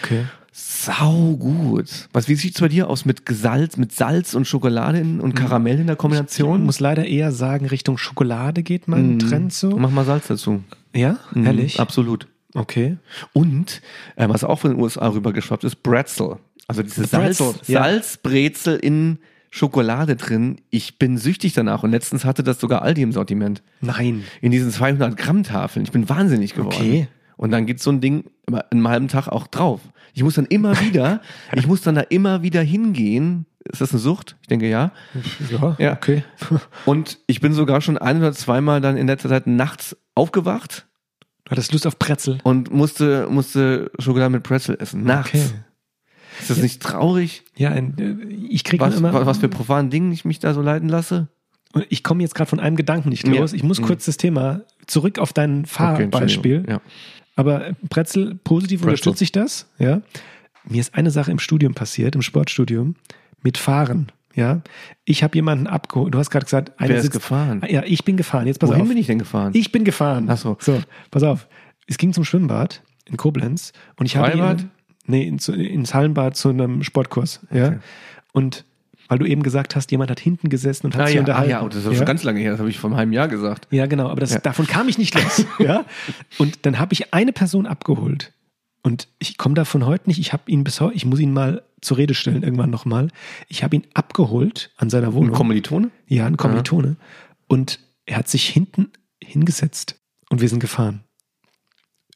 [0.02, 0.26] Okay.
[0.52, 2.10] Sau gut.
[2.12, 5.80] Was, wie sieht's bei dir aus mit Gesalz, mit Salz und Schokolade in- und Karamell
[5.80, 6.64] in der Ich Kombination?
[6.66, 9.20] muss leider eher sagen, Richtung Schokolade geht mein Mhm.
[9.20, 9.70] Trend so.
[9.78, 10.64] Mach mal Salz dazu.
[10.96, 11.80] Ja, Mhm, ehrlich?
[11.80, 12.28] Absolut.
[12.56, 12.98] Okay.
[13.32, 13.82] Und
[14.16, 16.38] äh, was auch von den USA rübergeschwappt ist, Bretzel.
[16.68, 17.84] Also diese Salz, Bretzel, ja.
[17.84, 20.58] Salzbrezel in Schokolade drin.
[20.70, 23.64] Ich bin süchtig danach und letztens hatte das sogar Aldi im Sortiment.
[23.82, 24.24] Nein.
[24.42, 25.84] In diesen 200 Gramm Tafeln.
[25.86, 26.76] Ich bin wahnsinnig geworden.
[26.78, 27.08] Okay.
[27.38, 29.80] Und dann geht so ein Ding immer einen halben Tag auch drauf.
[30.14, 31.22] Ich muss dann immer wieder,
[31.56, 33.46] ich muss dann da immer wieder hingehen.
[33.72, 34.36] Ist das eine Sucht?
[34.42, 34.92] Ich denke ja.
[35.50, 35.94] Ja, Ja.
[35.94, 36.24] okay.
[36.86, 40.86] Und ich bin sogar schon ein oder zweimal dann in letzter Zeit nachts aufgewacht
[41.46, 42.38] Du hattest Lust auf Pretzel.
[42.44, 45.04] und musste, musste Schokolade mit Pretzel essen.
[45.04, 45.30] Nachts.
[45.34, 45.44] Okay.
[46.40, 47.44] Ist das nicht traurig?
[47.58, 47.84] Ja, äh,
[48.50, 49.26] ich kriege Was, immer.
[49.26, 51.28] was, für profanen Dingen ich mich da so leiten lasse?
[51.74, 53.34] Und ich komme jetzt gerade von einem Gedanken nicht Ja.
[53.36, 53.54] los.
[53.54, 53.86] Ich muss Mhm.
[53.86, 56.22] kurz das Thema zurück auf dein Fahrbeispiel.
[56.22, 56.66] Entschuldigung.
[56.68, 56.82] ja.
[57.36, 58.90] Aber Pretzel, positiv Pretzel.
[58.90, 59.70] unterstütze ich das.
[59.78, 60.02] Ja.
[60.68, 62.96] Mir ist eine Sache im Studium passiert, im Sportstudium,
[63.44, 64.12] mit Fahren.
[64.36, 64.62] Ja.
[65.06, 66.14] Ich habe jemanden abgeholt.
[66.14, 67.62] Du hast gerade gesagt, einer Wer ist sitzt- gefahren?
[67.70, 68.46] Ja, ich bin gefahren.
[68.48, 68.88] Jetzt pass Wohin auf.
[68.88, 69.52] bin ich denn gefahren?
[69.56, 70.26] Ich bin gefahren.
[70.30, 70.58] Ach so.
[70.60, 70.80] So,
[71.12, 71.48] pass auf.
[71.88, 74.66] Es ging zum Schwimmbad in Koblenz und ich habe Freibad?
[75.10, 77.68] Nee, ins, ins Hallenbad zu einem Sportkurs, ja.
[77.68, 77.80] Okay.
[78.32, 78.66] Und
[79.08, 81.24] weil du eben gesagt hast, jemand hat hinten gesessen und hat Ah, sich ja, ah,
[81.24, 81.50] unterhalten.
[81.50, 83.28] ja, oh, das ist schon ganz lange her, das habe ich vor einem halben Jahr
[83.28, 83.68] gesagt.
[83.72, 84.40] Ja, genau, aber das, Ja.
[84.40, 85.46] davon kam ich nicht los.
[85.60, 85.84] ja?
[86.38, 88.32] Und dann habe ich eine Person abgeholt
[88.84, 90.20] Und ich komme davon heute nicht.
[90.20, 93.08] Ich habe ihn bis heute, ich muss ihn mal zur Rede stellen, irgendwann nochmal.
[93.48, 95.36] Ich habe ihn abgeholt an seiner Ein Wohnung.
[95.36, 95.90] Kommilitone?
[96.08, 96.96] ja, ein Kommilitone.
[97.48, 98.90] Und er hat sich hinten
[99.24, 99.96] hingesetzt
[100.30, 101.04] und wir sind gefahren.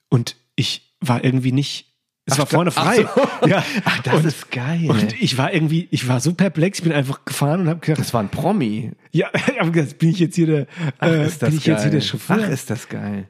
[0.09, 1.92] Und ich war irgendwie nicht,
[2.25, 3.05] es Ach, war vorne ach frei.
[3.41, 3.47] so.
[3.47, 3.63] Ja.
[3.83, 4.89] Ach, das und, ist geil.
[4.89, 7.99] Und ich war irgendwie, ich war so perplex, ich bin einfach gefahren und habe gedacht,
[7.99, 8.91] das war ein Promi.
[9.11, 10.67] ja, ich hab gedacht, bin ich jetzt hier der,
[10.99, 11.73] Ach, äh, ist das bin ich geil.
[11.75, 12.39] jetzt hier der Chauffeur?
[12.41, 13.27] Ach, ist das geil.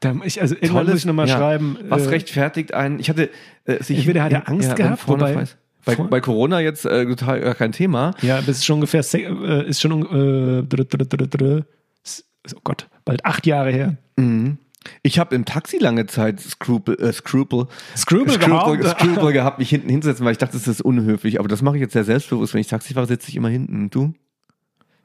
[0.00, 1.36] da, ich, also irgendwann muss ich nochmal ja.
[1.36, 1.78] schreiben.
[1.88, 2.98] Was äh, rechtfertigt einen?
[2.98, 3.30] Ich hatte
[3.64, 5.46] äh, sich Entweder hat er Angst wenn gehabt, vorne wobei-
[5.84, 8.12] bei, bei Corona jetzt äh, total gar kein Thema.
[8.20, 11.64] Ja, das ist schon ungefähr, äh, ist schon, äh,
[12.54, 13.96] oh Gott, bald acht Jahre her.
[14.16, 14.58] Mhm.
[15.02, 19.00] Ich habe im Taxi lange Zeit Scruple, äh, Scruple, Scruple Scruple, gehabt.
[19.00, 21.38] Scruple gehabt, mich hinten hinzusetzen, weil ich dachte, das ist unhöflich.
[21.38, 22.54] Aber das mache ich jetzt sehr selbstbewusst.
[22.54, 23.90] Wenn ich Taxi fahre, sitze ich immer hinten.
[23.90, 24.14] Du?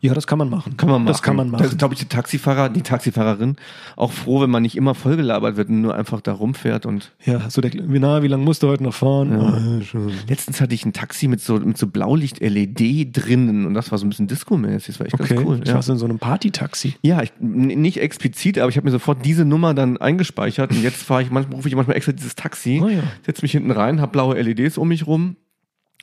[0.03, 0.75] Ja, das kann man machen.
[0.77, 1.07] Kann man machen.
[1.07, 1.65] Das kann man Da machen.
[1.67, 3.55] ist, glaube ich, der Taxifahrer, die Taxifahrerin
[3.95, 7.49] auch froh, wenn man nicht immer vollgelabert wird und nur einfach da rumfährt und Ja,
[7.51, 9.31] so der, wie, na, wie lange musst du heute noch fahren?
[9.33, 10.11] Ah, schon.
[10.27, 14.05] Letztens hatte ich ein Taxi mit so, mit so Blaulicht-LED drinnen und das war so
[14.05, 14.87] ein bisschen Disco-mäßig.
[14.87, 15.59] Das war echt Okay, ganz cool.
[15.61, 16.95] ich Ja, war so in so einem Party-Taxi.
[17.03, 21.03] ja ich, nicht explizit, aber ich habe mir sofort diese Nummer dann eingespeichert und jetzt
[21.03, 23.03] fahre ich manchmal, rufe ich manchmal extra dieses Taxi, Oh ja.
[23.25, 25.35] setze mich hinten rein, habe blaue LEDs um mich rum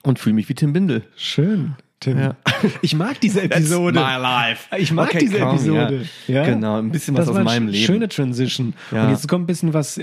[0.04, 1.02] und fühle mich wie Tim Bindel.
[1.16, 2.18] Schön, Tim.
[2.18, 2.36] Ja.
[2.82, 3.98] Ich mag diese Episode.
[4.00, 4.74] life.
[4.76, 6.06] Ich mag Okay, diese komm, Episode.
[6.26, 6.34] Ja.
[6.34, 6.44] Ja.
[6.44, 7.84] Genau, ein bisschen was das aus meinem Leben.
[7.84, 8.74] schöne Transition.
[8.90, 9.04] Ja.
[9.04, 10.00] Und jetzt kommt ein bisschen was.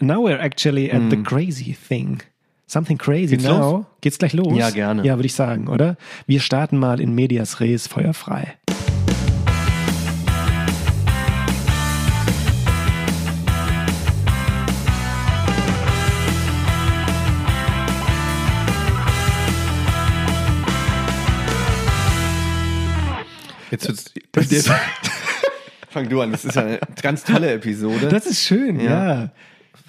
[0.00, 2.22] Now we're actually at the crazy thing.
[2.66, 3.38] Something crazy Mm.
[3.38, 3.58] Geht's now.
[3.76, 3.84] los?
[4.00, 4.56] Geht's gleich los?
[4.56, 5.04] Ja, gerne.
[5.04, 5.96] Ja, würde ich sagen, oder?
[6.26, 8.54] Wir starten mal in Medias Res feuerfrei.
[23.74, 24.70] Jetzt wird's, jetzt,
[25.90, 28.08] fang du an, das ist ja eine ganz tolle Episode.
[28.08, 29.32] Das ist schön, Ja.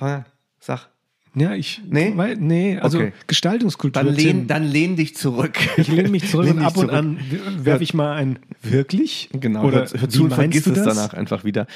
[0.01, 0.25] ja.
[0.59, 0.89] Sag.
[1.37, 1.81] Ja, ich.
[1.85, 2.13] Nee?
[2.15, 3.13] Weil, nee, also Okay.
[3.27, 4.01] Gestaltungskultur.
[4.03, 5.57] Dann lehn, dann lehn dich zurück.
[5.75, 6.97] Ich lehne mich zurück Lehn und ab und zurück.
[6.97, 7.19] an
[7.59, 9.29] werfe ich mal ein wirklich?
[9.33, 11.67] Genau, Oder hör, hör zu und vergiss es danach einfach wieder.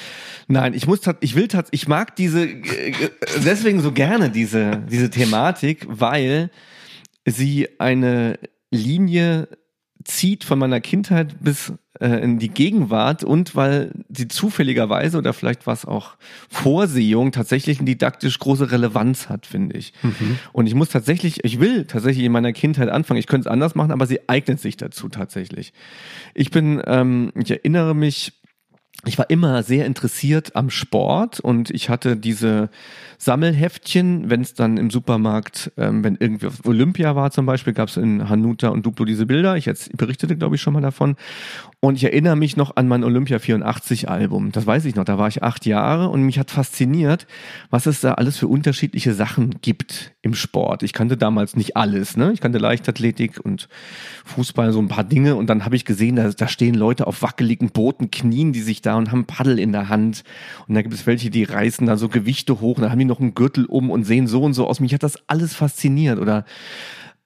[0.47, 2.93] Nein, ich muss ich will ich mag diese äh,
[3.43, 6.51] deswegen so gerne diese diese Thematik, weil
[7.25, 8.39] sie eine
[8.71, 9.49] Linie
[10.05, 11.73] zieht von meiner Kindheit bis
[12.05, 16.15] in die Gegenwart und weil sie zufälligerweise oder vielleicht was auch
[16.49, 19.93] Vorsehung tatsächlich eine didaktisch große Relevanz hat, finde ich.
[20.53, 23.19] Und ich muss tatsächlich, ich will tatsächlich in meiner Kindheit anfangen.
[23.19, 25.73] Ich könnte es anders machen, aber sie eignet sich dazu tatsächlich.
[26.33, 28.33] Ich bin, ähm, ich erinnere mich,
[29.05, 32.69] ich war immer sehr interessiert am Sport und ich hatte diese
[33.17, 37.87] Sammelheftchen, wenn es dann im Supermarkt, ähm, wenn irgendwie auf Olympia war zum Beispiel, gab
[37.87, 39.55] es in Hanuta und Duplo diese Bilder.
[39.55, 41.15] Ich jetzt berichtete, glaube ich, schon mal davon.
[41.81, 44.51] Und ich erinnere mich noch an mein Olympia 84 Album.
[44.51, 45.05] Das weiß ich noch.
[45.05, 47.25] Da war ich acht Jahre und mich hat fasziniert,
[47.69, 50.83] was es da alles für unterschiedliche Sachen gibt im Sport.
[50.83, 52.17] Ich kannte damals nicht alles.
[52.17, 52.33] Ne?
[52.33, 53.69] Ich kannte Leichtathletik und
[54.25, 55.37] Fußball, so ein paar Dinge.
[55.37, 58.81] Und dann habe ich gesehen, da, da stehen Leute auf wackeligen Booten, knien die sich
[58.81, 60.25] da und haben Paddel in der Hand.
[60.67, 63.05] Und da gibt es welche, die reißen da so Gewichte hoch und dann haben die
[63.05, 64.81] noch einen Gürtel um und sehen so und so aus.
[64.81, 66.19] Mich hat das alles fasziniert.
[66.19, 66.43] Oder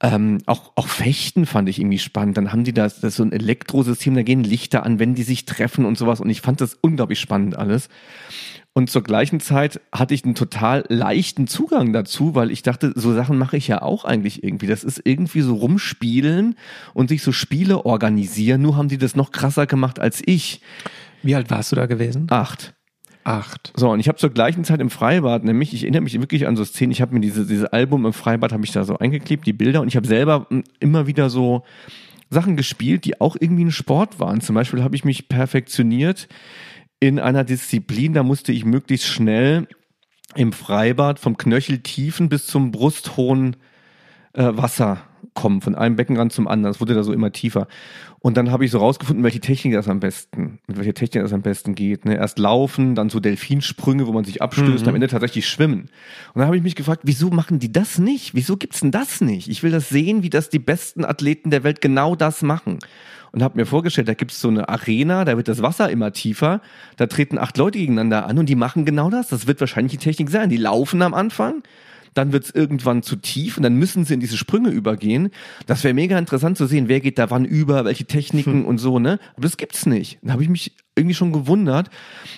[0.04, 2.36] ähm, auch, auch Fechten fand ich irgendwie spannend.
[2.36, 5.46] Dann haben die das, das so ein Elektrosystem, da gehen Lichter an, wenn die sich
[5.46, 6.20] treffen und sowas.
[6.20, 7.88] Und ich fand das unglaublich spannend alles.
[8.74, 13.14] Und zur gleichen Zeit hatte ich einen total leichten Zugang dazu, weil ich dachte, so
[13.14, 14.68] Sachen mache ich ja auch eigentlich irgendwie.
[14.68, 16.58] Das ist irgendwie so rumspielen
[16.94, 18.62] und sich so Spiele organisieren.
[18.62, 20.60] Nur haben die das noch krasser gemacht als ich.
[21.22, 22.28] Wie alt warst du da gewesen?
[22.30, 22.74] Acht.
[23.24, 23.72] Acht.
[23.76, 26.58] So, und ich habe zur gleichen Zeit im Freibad, nämlich, ich erinnere mich wirklich an
[26.58, 29.46] so Szenen, ich habe mir diese, dieses Album im Freibad, habe ich da so eingeklebt,
[29.46, 31.64] die Bilder, und ich habe selber m, immer wieder so
[32.30, 34.42] Sachen gespielt, die auch irgendwie ein Sport waren.
[34.42, 36.28] Zum Beispiel habe ich mich perfektioniert
[37.00, 39.68] in einer Disziplin, da musste ich möglichst schnell
[40.36, 43.56] im Freibad vom Knöcheltiefen bis zum brusthohen
[44.34, 45.02] äh, Wasser
[45.34, 46.74] kommen, von einem Beckenrand zum anderen.
[46.74, 47.68] Es wurde da so immer tiefer.
[48.20, 51.34] Und dann habe ich so rausgefunden, welche Technik das am besten, mit welcher Technik das
[51.34, 52.06] am besten geht.
[52.06, 52.16] Ne?
[52.16, 54.90] Erst laufen, dann so Delfinsprünge, wo man sich abstößt, Mhm.
[54.90, 55.82] am Ende tatsächlich schwimmen.
[56.34, 58.34] Und dann habe ich mich gefragt, wieso machen die das nicht?
[58.34, 59.50] Wieso gibt's denn das nicht?
[59.50, 62.80] Ich will das sehen, wie das die besten Athleten der Welt genau das machen.
[63.34, 66.62] Und habe mir vorgestellt, da gibt's so eine Arena, da wird das Wasser immer tiefer,
[66.98, 69.30] da treten acht Leute gegeneinander an und die machen genau das.
[69.30, 70.50] Das wird wahrscheinlich die Technik sein.
[70.50, 71.64] Die laufen am Anfang,
[72.14, 75.30] dann wird's irgendwann zu tief und dann müssen sie in diese Sprünge übergehen.
[75.66, 79.00] Das wäre mega interessant zu sehen, wer geht da wann über, welche Techniken und so,
[79.00, 79.20] ne?
[79.34, 80.20] Aber das gibt's nicht.
[80.22, 81.90] Dann habe ich mich irgendwie schon gewundert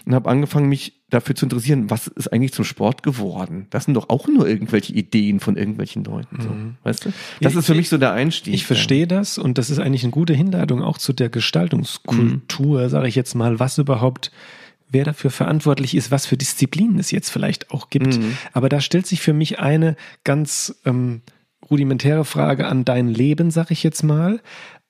[0.06, 3.68] und habe angefangen, mich dafür zu interessieren, was ist eigentlich zum Sport geworden?
[3.70, 6.50] Das sind doch auch nur irgendwelche Ideen von irgendwelchen Leuten, so,
[6.84, 7.10] weißt du?
[7.42, 8.54] Das Ja, ist für ich- mich so der Einstieg.
[8.54, 12.90] Ich verstehe das und das ist eigentlich eine gute Hinleitung auch zu der Gestaltungskultur, Mhm.
[12.90, 14.32] sage ich jetzt mal, was überhaupt
[14.90, 18.18] wer dafür verantwortlich ist, was für Disziplinen es jetzt vielleicht auch gibt.
[18.18, 18.38] Mhm.
[18.54, 21.22] Aber da stellt sich für mich eine ganz ähm,
[21.70, 24.42] rudimentäre Frage an dein Leben, sag ich jetzt mal.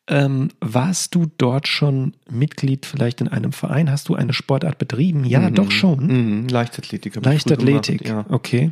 [0.08, 3.90] Ähm, warst du dort schon Mitglied vielleicht in einem Verein?
[3.90, 5.24] Hast du eine Sportart betrieben?
[5.26, 5.56] Ja, Mhm.
[5.56, 6.06] doch schon.
[6.42, 6.48] Mhm.
[6.48, 7.16] Leichtathletik.
[7.24, 8.36] Leichtathletik, gemacht, ja.
[8.36, 8.72] okay.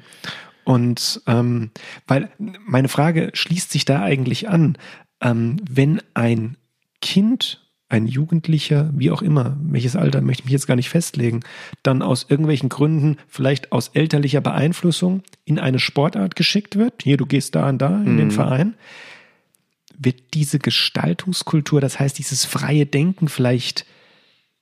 [0.63, 1.71] Und ähm,
[2.07, 2.29] weil
[2.65, 4.77] meine Frage schließt sich da eigentlich an,
[5.21, 6.55] ähm, wenn ein
[7.01, 7.62] Kind,
[7.93, 11.41] ein Jugendlicher, wie auch immer, welches Alter möchte ich mich jetzt gar nicht festlegen,
[11.83, 17.27] dann aus irgendwelchen Gründen, vielleicht aus elterlicher Beeinflussung, in eine Sportart geschickt wird, hier, du
[17.27, 18.31] gehst da und da in den Mhm.
[18.31, 18.73] Verein,
[19.95, 23.85] wird diese Gestaltungskultur, das heißt dieses freie Denken vielleicht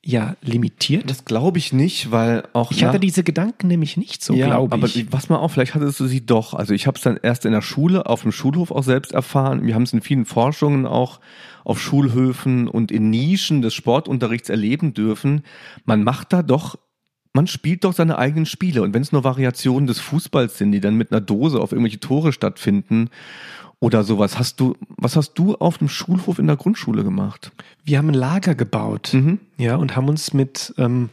[0.03, 1.09] ja limitiert?
[1.09, 4.47] Das glaube ich nicht, weil auch Ich hatte nach- diese Gedanken nämlich nicht so, ja,
[4.47, 5.09] glaube aber ich.
[5.09, 6.53] pass mal auf, vielleicht hattest du sie doch.
[6.53, 9.65] Also ich habe es dann erst in der Schule, auf dem Schulhof auch selbst erfahren.
[9.65, 11.19] Wir haben es in vielen Forschungen auch
[11.63, 15.43] auf Schulhöfen und in Nischen des Sportunterrichts erleben dürfen.
[15.85, 16.79] Man macht da doch,
[17.33, 18.81] man spielt doch seine eigenen Spiele.
[18.81, 21.99] Und wenn es nur Variationen des Fußballs sind, die dann mit einer Dose auf irgendwelche
[21.99, 23.09] Tore stattfinden
[23.81, 27.51] oder sowas, hast du, was hast du auf dem Schulhof in der Grundschule gemacht?
[27.83, 29.39] Wir haben ein Lager gebaut, Mhm.
[29.57, 31.09] ja, und haben uns mit ähm,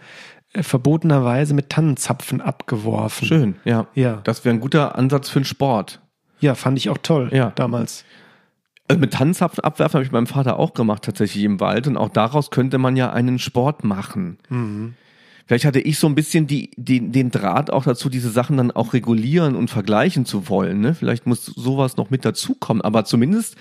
[0.52, 3.26] äh, verbotenerweise mit Tannenzapfen abgeworfen.
[3.26, 3.86] Schön, ja.
[3.94, 4.20] Ja.
[4.24, 6.00] Das wäre ein guter Ansatz für den Sport.
[6.40, 7.50] Ja, fand ich auch toll Ja.
[7.56, 8.04] damals.
[8.86, 11.86] Also mit Tannenzapfen abwerfen habe ich meinem Vater auch gemacht, tatsächlich im Wald.
[11.86, 14.38] Und auch daraus könnte man ja einen Sport machen.
[14.50, 14.94] Mhm.
[15.48, 18.70] Vielleicht hatte ich so ein bisschen die, den, den Draht auch dazu, diese Sachen dann
[18.70, 20.80] auch regulieren und vergleichen zu wollen.
[20.82, 20.94] Ne?
[20.94, 22.82] Vielleicht muss sowas noch mit dazukommen.
[22.82, 23.56] Aber zumindest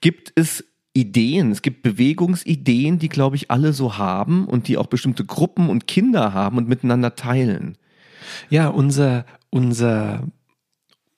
[0.00, 4.86] gibt es Ideen, es gibt Bewegungsideen, die, glaube ich, alle so haben und die auch
[4.86, 7.76] bestimmte Gruppen und Kinder haben und miteinander teilen.
[8.48, 10.22] Ja, unser, unser,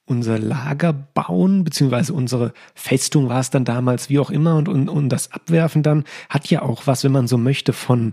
[0.07, 4.89] unser Lager bauen, beziehungsweise unsere Festung war es dann damals, wie auch immer, und, und,
[4.89, 8.13] und das Abwerfen dann hat ja auch was, wenn man so möchte, von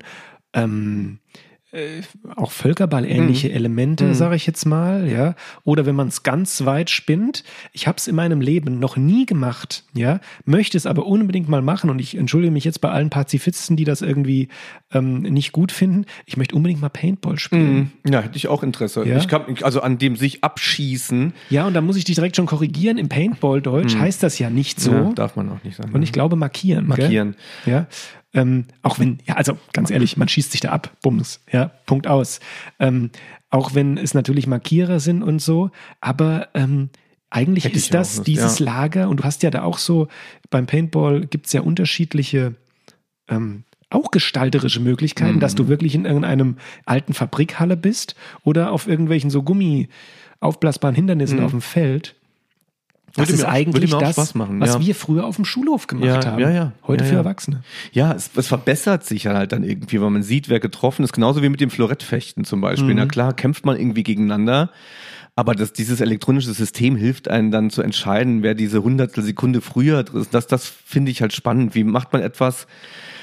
[0.52, 1.20] ähm,
[1.72, 2.02] äh,
[2.36, 4.14] auch Völkerball-ähnliche Elemente, Mhm.
[4.14, 5.36] sage ich jetzt mal, ja.
[5.64, 7.44] Oder wenn man es ganz weit spinnt.
[7.72, 11.62] Ich habe es in meinem Leben noch nie gemacht, ja, möchte es aber unbedingt mal
[11.62, 14.50] machen und ich entschuldige mich jetzt bei allen Pazifisten, die das irgendwie
[14.92, 16.06] ähm, nicht gut finden.
[16.26, 17.92] Ich möchte unbedingt mal Paintball spielen.
[18.06, 19.06] Ja, hätte ich auch Interesse.
[19.08, 19.18] Ja?
[19.18, 21.34] Ich kann, also an dem sich abschießen.
[21.50, 22.98] Ja, und da muss ich dich direkt schon korrigieren.
[22.98, 24.92] Im Paintball-Deutsch heißt das ja nicht so.
[24.92, 25.92] Ja, darf man auch nicht sagen.
[25.94, 26.88] und ich glaube markieren.
[26.88, 27.36] Markieren.
[27.66, 27.74] Gell?
[27.74, 27.88] Ja.
[28.34, 32.08] Ähm, auch wenn, ja, also ganz ehrlich, man schießt sich da ab, Bums, ja, Punkt
[32.08, 32.40] aus.
[32.80, 33.10] Ähm,
[33.50, 36.90] auch wenn es natürlich Markierer sind und so, aber ähm,
[37.30, 38.66] eigentlich Hätte ist das dieses ja.
[38.66, 40.08] Lager und du hast ja da auch so,
[40.50, 42.56] beim Paintball gibt es ja unterschiedliche
[43.30, 45.40] ähm, auch gestalterische Möglichkeiten, Mhm.
[45.42, 49.90] dass du wirklich in irgendeinem alten Fabrikhalle bist oder auf irgendwelchen so Gummi
[50.40, 51.46] aufblasbaren Hindernissen Mhm.
[51.46, 52.16] auf dem Feld.
[53.16, 54.80] Das Würde ist mir auch- eigentlich das, was ja.
[54.82, 56.40] wir früher auf dem Schulhof gemacht Ja, haben.
[56.40, 56.72] ja, ja.
[56.88, 57.16] Heute für.
[57.16, 57.64] Erwachsene.
[57.92, 61.14] Ja, es, es verbessert sich halt dann irgendwie, weil man sieht, wer getroffen ist.
[61.14, 62.92] Genauso wie mit dem Florettfechten zum Beispiel.
[62.92, 63.00] Mhm.
[63.00, 64.70] Na klar, kämpft man irgendwie gegeneinander.
[65.36, 70.06] Aber das, dieses elektronische System hilft einem dann zu entscheiden, wer diese Hundertstel Sekunde früher
[70.14, 70.34] ist.
[70.34, 71.74] Das, das finde ich halt spannend.
[71.74, 72.68] Wie macht man etwas,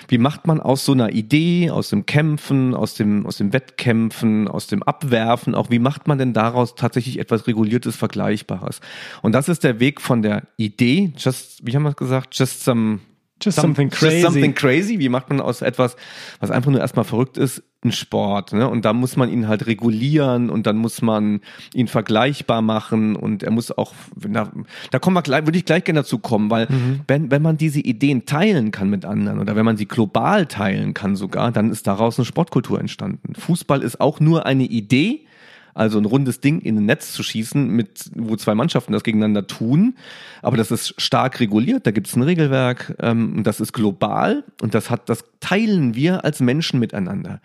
[0.08, 4.48] wie macht man aus so einer Idee, aus dem Kämpfen, aus dem, aus dem Wettkämpfen,
[4.48, 8.80] aus dem Abwerfen, auch wie macht man denn daraus tatsächlich etwas Reguliertes, Vergleichbares?
[9.22, 12.64] Und das ist der Weg von der Idee, just, wie haben wir es gesagt, just
[12.64, 13.00] some
[13.40, 14.16] Just something crazy.
[14.20, 14.98] Just something crazy.
[14.98, 15.96] Wie macht man aus etwas,
[16.40, 18.52] was einfach nur erstmal verrückt ist, einen Sport?
[18.52, 18.68] Ne?
[18.68, 21.40] Und da muss man ihn halt regulieren und dann muss man
[21.72, 24.50] ihn vergleichbar machen und er muss auch, da,
[24.90, 27.00] da kommen wir gleich, würde ich gleich gerne dazu kommen, weil Mhm.
[27.06, 30.92] wenn, wenn man diese Ideen teilen kann mit anderen oder wenn man sie global teilen
[30.92, 33.34] kann sogar, dann ist daraus eine Sportkultur entstanden.
[33.36, 35.26] Fußball ist auch nur eine Idee,
[35.74, 39.46] also ein rundes Ding in ein Netz zu schießen, mit, wo zwei Mannschaften das gegeneinander
[39.46, 39.96] tun.
[40.42, 44.74] Aber das ist stark reguliert, da gibt es ein Regelwerk ähm, das ist global und
[44.74, 47.40] das hat, das teilen wir als Menschen miteinander.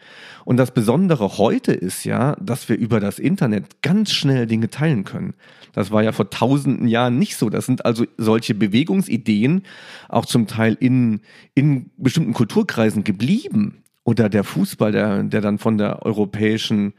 [0.45, 5.03] Und das Besondere heute ist ja, dass wir über das Internet ganz schnell Dinge teilen
[5.03, 5.33] können.
[5.73, 7.49] Das war ja vor tausenden Jahren nicht so.
[7.49, 9.63] Das sind also solche Bewegungsideen
[10.09, 11.21] auch zum Teil in,
[11.55, 13.83] in bestimmten Kulturkreisen geblieben.
[14.03, 16.93] Oder der Fußball, der, der dann von der europäischen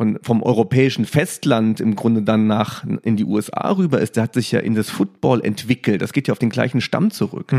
[0.00, 4.32] von, vom europäischen Festland im Grunde dann nach in die USA rüber ist, der hat
[4.32, 6.00] sich ja in das Football entwickelt.
[6.00, 7.52] Das geht ja auf den gleichen Stamm zurück.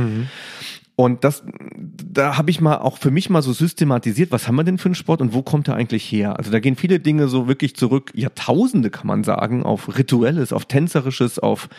[0.95, 1.43] Und das,
[1.77, 4.87] da habe ich mal auch für mich mal so systematisiert, was haben wir denn für
[4.87, 6.39] einen Sport und wo kommt er eigentlich her?
[6.39, 10.65] Also da gehen viele Dinge so wirklich zurück, Jahrtausende kann man sagen, auf Rituelles, auf
[10.65, 11.69] Tänzerisches, auf,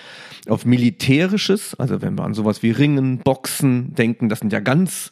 [0.48, 1.74] auf Militärisches.
[1.74, 5.10] Also wenn wir an sowas wie Ringen, Boxen denken, das sind ja ganz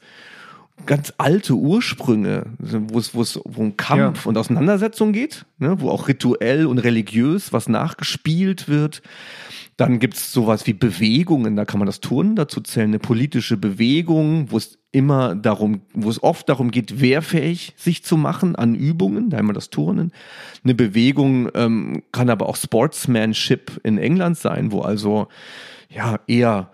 [0.87, 5.91] ganz alte Ursprünge, wo es, wo es wo um Kampf und Auseinandersetzung geht, ne, wo
[5.91, 9.03] auch rituell und religiös was nachgespielt wird.
[9.77, 14.51] Dann gibt's sowas wie Bewegungen, da kann man das Turnen dazu zählen, eine politische Bewegung,
[14.51, 19.31] wo es immer darum, wo es oft darum geht, wehrfähig sich zu machen an Übungen,
[19.31, 20.13] da haben wir das Turnen.
[20.65, 25.29] Eine Bewegung ähm, kann aber auch Sportsmanship in England sein, wo also
[25.89, 26.71] ja eher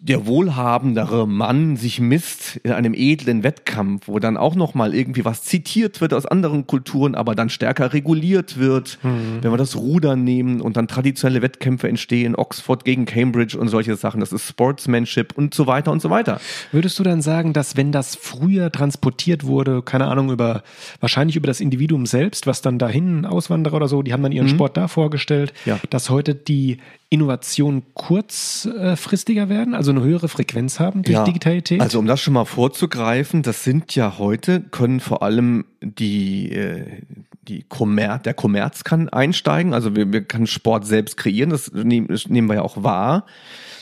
[0.00, 5.24] der wohlhabendere Mann sich misst in einem edlen Wettkampf, wo dann auch noch mal irgendwie
[5.24, 9.00] was zitiert wird aus anderen Kulturen, aber dann stärker reguliert wird.
[9.02, 9.38] Mhm.
[9.40, 13.96] Wenn wir das Rudern nehmen und dann traditionelle Wettkämpfe entstehen, Oxford gegen Cambridge und solche
[13.96, 16.40] Sachen, das ist Sportsmanship und so weiter und so weiter.
[16.70, 20.62] Würdest du dann sagen, dass wenn das früher transportiert wurde, keine Ahnung, über
[21.00, 24.46] wahrscheinlich über das Individuum selbst, was dann dahin Auswanderer oder so, die haben dann ihren
[24.46, 24.50] mhm.
[24.50, 25.80] Sport da vorgestellt, ja.
[25.90, 26.78] dass heute die
[27.12, 31.80] Innovationen kurzfristiger werden, also eine höhere Frequenz haben durch ja, Digitalität?
[31.80, 37.02] Also um das schon mal vorzugreifen, das sind ja heute, können vor allem die, äh,
[37.42, 42.06] die Kommer der Kommerz kann einsteigen, also wir, wir können Sport selbst kreieren, das nehmen,
[42.06, 43.26] das nehmen wir ja auch wahr.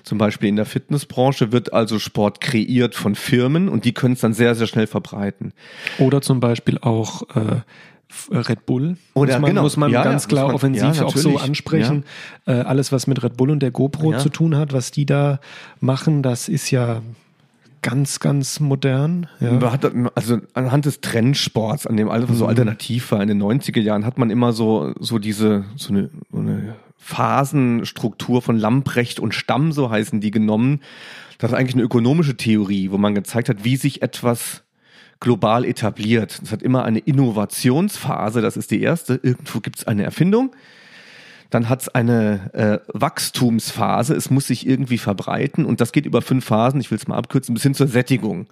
[0.04, 4.20] Zum Beispiel in der Fitnessbranche wird also Sport kreiert von Firmen und die können es
[4.20, 5.52] dann sehr, sehr schnell verbreiten.
[5.98, 7.60] Oder zum Beispiel auch äh,
[8.30, 8.96] Red Bull.
[9.14, 9.62] Oder muss man, genau.
[9.62, 12.04] muss man ja, ganz ja, klar man, offensiv ja, auch so ansprechen.
[12.46, 15.40] Äh, alles, was mit Red Bull und der GoPro zu tun hat, was die da
[15.80, 17.02] machen, das ist ja
[17.82, 19.26] ganz, ganz modern.
[19.40, 19.58] Ja.
[20.14, 22.50] Also anhand des Trendsports, an dem alles so mhm.
[22.50, 26.38] alternativ war in den 90er Jahren, hat man immer so, so diese, so eine, so
[26.38, 30.80] eine Phasenstruktur von Lamprecht und Stamm, so heißen die, genommen.
[31.38, 34.64] Das ist eigentlich eine ökonomische Theorie, wo man gezeigt hat, wie sich etwas
[35.20, 36.40] global etabliert.
[36.42, 39.18] Es hat immer eine Innovationsphase, das ist die erste.
[39.22, 40.54] Irgendwo gibt es eine Erfindung.
[41.50, 46.20] Dann hat es eine äh, Wachstumsphase, es muss sich irgendwie verbreiten und das geht über
[46.20, 48.48] fünf Phasen, ich will es mal abkürzen, bis hin zur Sättigung.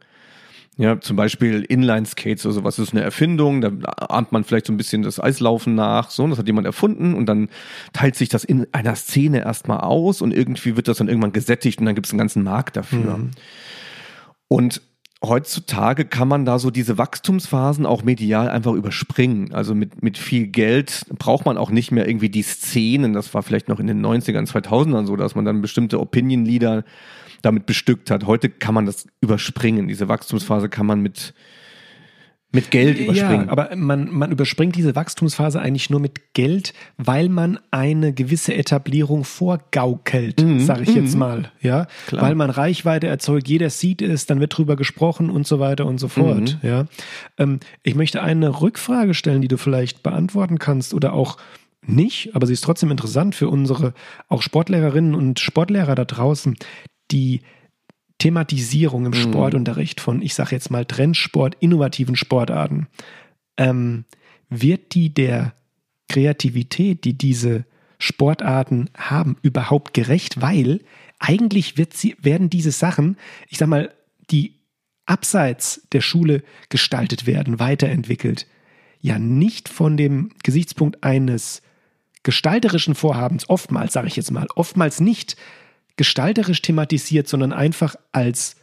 [0.79, 3.71] Ja, zum Beispiel Inline-Skates oder sowas ist eine Erfindung, da
[4.09, 7.27] ahmt man vielleicht so ein bisschen das Eislaufen nach, so, das hat jemand erfunden und
[7.27, 7.49] dann
[7.95, 11.79] teilt sich das in einer Szene erstmal aus und irgendwie wird das dann irgendwann gesättigt
[11.81, 13.19] und dann gibt es einen ganzen Markt dafür.
[13.19, 13.31] Mhm.
[14.49, 14.83] Und
[15.23, 19.53] heutzutage kann man da so diese Wachstumsphasen auch medial einfach überspringen.
[19.53, 23.13] Also mit, mit viel Geld braucht man auch nicht mehr irgendwie die Szenen.
[23.13, 26.85] Das war vielleicht noch in den 90ern, 2000ern so, dass man dann bestimmte Opinion-Leader
[27.43, 28.27] damit bestückt hat.
[28.27, 29.89] Heute kann man das überspringen.
[29.89, 31.35] Diese Wachstumsphase kann man mit
[32.57, 33.47] mit Geld überspringen.
[33.47, 38.55] Ja, aber man, man überspringt diese Wachstumsphase eigentlich nur mit Geld, weil man eine gewisse
[38.55, 41.21] Etablierung vorgaukelt, mhm, sage ich jetzt mhm.
[41.21, 41.53] mal.
[41.61, 42.23] Ja, Klar.
[42.23, 45.99] weil man Reichweite erzeugt, jeder sieht es, dann wird drüber gesprochen und so weiter und
[45.99, 46.59] so fort.
[46.63, 46.69] Mhm.
[46.69, 46.87] Ja,
[47.39, 51.37] ähm, ich möchte eine Rückfrage stellen, die du vielleicht beantworten kannst oder auch
[51.83, 53.93] nicht, aber sie ist trotzdem interessant für unsere
[54.29, 56.57] auch Sportlehrerinnen und Sportlehrer da draußen,
[57.13, 57.43] die
[58.19, 59.23] Thematisierung im mhm.
[59.23, 62.89] Sportunterricht von, ich sage jetzt mal, Trendsport, innovativen Sportarten,
[63.57, 64.05] ähm,
[64.49, 65.55] wird die der
[66.09, 67.65] Kreativität, die diese
[67.99, 70.41] Sportarten haben, überhaupt gerecht?
[70.41, 70.81] Weil
[71.19, 73.17] eigentlich wird sie, werden diese Sachen,
[73.49, 73.93] ich sag mal,
[74.31, 74.55] die
[75.07, 78.47] abseits der Schule gestaltet werden, weiterentwickelt,
[79.01, 81.63] ja nicht von dem Gesichtspunkt eines
[82.23, 85.37] gestalterischen Vorhabens, oftmals, sage ich jetzt mal, oftmals nicht
[85.97, 88.57] gestalterisch thematisiert, sondern einfach als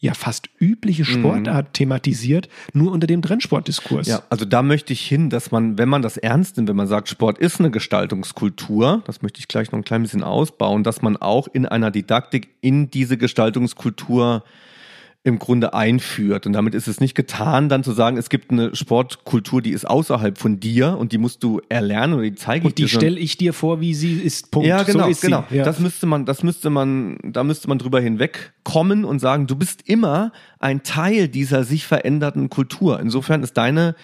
[0.00, 1.06] ja fast übliche mhm.
[1.06, 1.72] Sportart mhm.
[1.74, 4.08] thematisiert, nur unter dem Trendsportdiskurs.
[4.08, 6.86] Ja, also da möchte ich hin, dass man, wenn man das ernst nimmt, wenn man
[6.86, 11.02] sagt, Sport ist eine Gestaltungskultur, das möchte ich gleich noch ein klein bisschen ausbauen, dass
[11.02, 14.42] man auch in einer Didaktik in diese Gestaltungskultur
[15.22, 16.46] im Grunde einführt.
[16.46, 19.86] Und damit ist es nicht getan, dann zu sagen, es gibt eine Sportkultur, die ist
[19.86, 22.84] außerhalb von dir und die musst du erlernen oder die zeige ich dir.
[22.84, 24.50] Und die stelle ich dir vor, wie sie ist.
[24.50, 24.66] Punkt.
[24.66, 25.44] Ja, genau, so genau.
[25.50, 25.64] Ja.
[25.64, 29.82] Das müsste man, das müsste man, da müsste man drüber hinwegkommen und sagen, du bist
[29.86, 32.98] immer ein Teil dieser sich veränderten Kultur.
[32.98, 33.96] Insofern ist deine,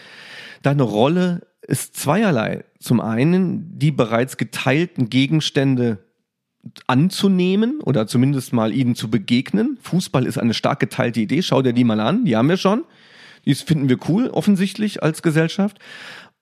[0.60, 2.64] deine Rolle ist zweierlei.
[2.78, 6.05] Zum einen die bereits geteilten Gegenstände
[6.86, 9.78] anzunehmen oder zumindest mal ihnen zu begegnen.
[9.82, 11.42] Fußball ist eine stark geteilte Idee.
[11.42, 12.24] Schau dir die mal an.
[12.24, 12.84] Die haben wir schon.
[13.44, 15.78] Die finden wir cool, offensichtlich als Gesellschaft.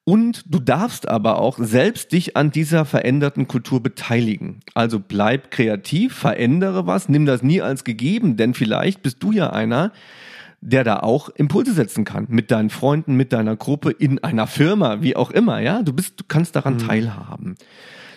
[0.05, 4.61] Und du darfst aber auch selbst dich an dieser veränderten Kultur beteiligen.
[4.75, 9.51] Also bleib kreativ, verändere was, nimm das nie als gegeben, denn vielleicht bist du ja
[9.51, 9.93] einer,
[10.61, 12.27] der da auch Impulse setzen kann.
[12.29, 15.83] Mit deinen Freunden, mit deiner Gruppe, in einer Firma, wie auch immer, ja.
[15.83, 16.79] Du bist, du kannst daran mhm.
[16.79, 17.55] teilhaben.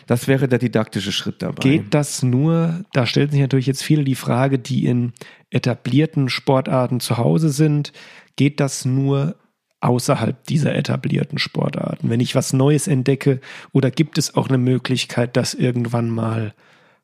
[0.07, 1.61] Das wäre der didaktische Schritt dabei.
[1.61, 5.13] Geht das nur, da stellt sich natürlich jetzt viele die Frage, die in
[5.49, 7.93] etablierten Sportarten zu Hause sind,
[8.37, 9.35] geht das nur
[9.81, 12.09] außerhalb dieser etablierten Sportarten?
[12.09, 13.41] Wenn ich was Neues entdecke,
[13.73, 16.53] oder gibt es auch eine Möglichkeit, dass irgendwann mal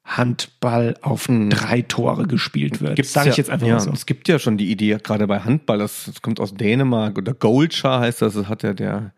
[0.06, 1.50] Handball auf hm.
[1.50, 2.98] drei Tore gespielt wird.
[2.98, 3.92] Gibt's Sage ich jetzt einfach ja, mal so.
[3.92, 7.34] Es gibt ja schon die Idee, gerade bei Handball, das, das kommt aus Dänemark, oder
[7.34, 9.14] Goldschar heißt das, das hat ja der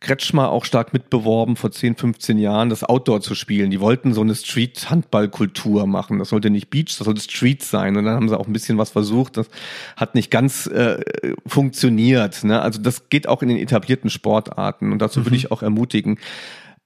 [0.00, 3.70] Kretschmer auch stark mitbeworben vor 10, 15 Jahren, das Outdoor zu spielen.
[3.70, 6.18] Die wollten so eine Street-Handball-Kultur machen.
[6.18, 7.96] Das sollte nicht Beach, das sollte Street sein.
[7.96, 9.36] Und dann haben sie auch ein bisschen was versucht.
[9.36, 9.48] Das
[9.96, 11.02] hat nicht ganz äh,
[11.46, 12.44] funktioniert.
[12.44, 12.60] Ne?
[12.60, 14.92] Also das geht auch in den etablierten Sportarten.
[14.92, 15.26] Und dazu mhm.
[15.26, 16.18] würde ich auch ermutigen.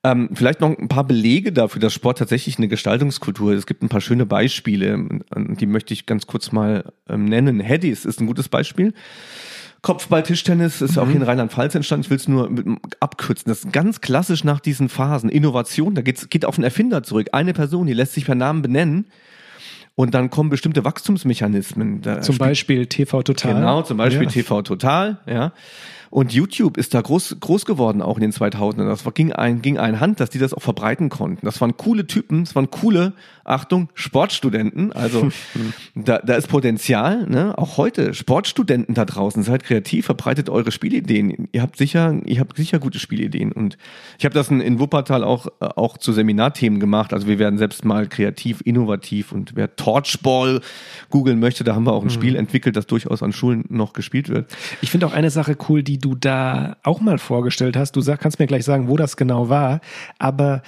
[0.02, 3.58] Ähm, vielleicht noch ein paar Belege dafür, dass Sport tatsächlich eine Gestaltungskultur ist.
[3.58, 7.61] Es gibt ein paar schöne Beispiele, die möchte ich ganz kurz mal ähm, nennen.
[7.61, 8.94] Headies ist ein gutes Beispiel.
[9.83, 11.03] Kopfball-Tischtennis ist mhm.
[11.03, 12.05] auch hier in Rheinland-Pfalz entstanden.
[12.05, 12.51] Ich will es nur
[13.01, 13.45] abkürzen.
[13.47, 15.31] Das ist ganz klassisch nach diesen Phasen.
[15.31, 17.28] Innovation, da geht's, geht auf den Erfinder zurück.
[17.33, 19.07] Eine Person, die lässt sich per Namen benennen.
[19.95, 22.01] Und dann kommen bestimmte Wachstumsmechanismen.
[22.01, 23.55] Da zum Beispiel TV Total.
[23.55, 24.31] Genau, zum Beispiel ja.
[24.31, 25.53] TV Total, ja.
[26.11, 28.88] Und YouTube ist da groß, groß geworden, auch in den 2000ern.
[28.88, 31.46] Das ging, ein, ging ein Hand, dass die das auch verbreiten konnten.
[31.46, 33.12] Das waren coole Typen, das waren coole,
[33.44, 34.92] Achtung, Sportstudenten.
[34.92, 35.30] Also
[35.94, 37.28] da, da ist Potenzial.
[37.28, 37.56] Ne?
[37.56, 41.48] Auch heute, Sportstudenten da draußen, seid kreativ, verbreitet eure Spielideen.
[41.52, 43.52] Ihr habt sicher, ihr habt sicher gute Spielideen.
[43.52, 43.78] Und
[44.18, 47.12] ich habe das in, in Wuppertal auch, auch zu Seminarthemen gemacht.
[47.12, 50.61] Also wir werden selbst mal kreativ, innovativ und wer Torchball
[51.08, 52.11] googeln möchte, da haben wir auch ein mhm.
[52.11, 54.50] Spiel entwickelt, das durchaus an Schulen noch gespielt wird.
[54.80, 57.96] Ich finde auch eine Sache cool, die du da auch mal vorgestellt hast.
[57.96, 59.80] Du sag, kannst mir gleich sagen, wo das genau war.
[60.18, 60.62] Aber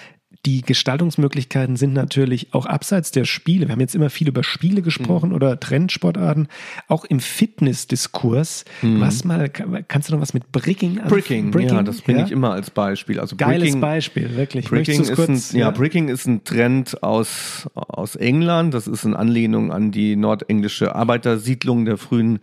[0.44, 3.68] die Gestaltungsmöglichkeiten sind natürlich auch abseits der Spiele.
[3.68, 5.36] Wir haben jetzt immer viel über Spiele gesprochen mhm.
[5.36, 6.48] oder Trendsportarten.
[6.88, 8.64] Auch im Fitnessdiskurs.
[8.82, 9.00] Mhm.
[9.00, 11.10] Was mal, kannst du noch was mit Bricking anfangen?
[11.10, 12.24] Bricking, Bricking, ja, das bringe ja?
[12.24, 13.20] ich immer als Beispiel.
[13.20, 14.68] Also Geiles Bricking, Beispiel, wirklich.
[14.68, 18.74] Bricking ist, kurz, ein, ja, ja, Bricking ist ein Trend aus, aus England.
[18.74, 22.40] Das ist in Anlehnung an die nordenglische Arbeitersiedlung der frühen,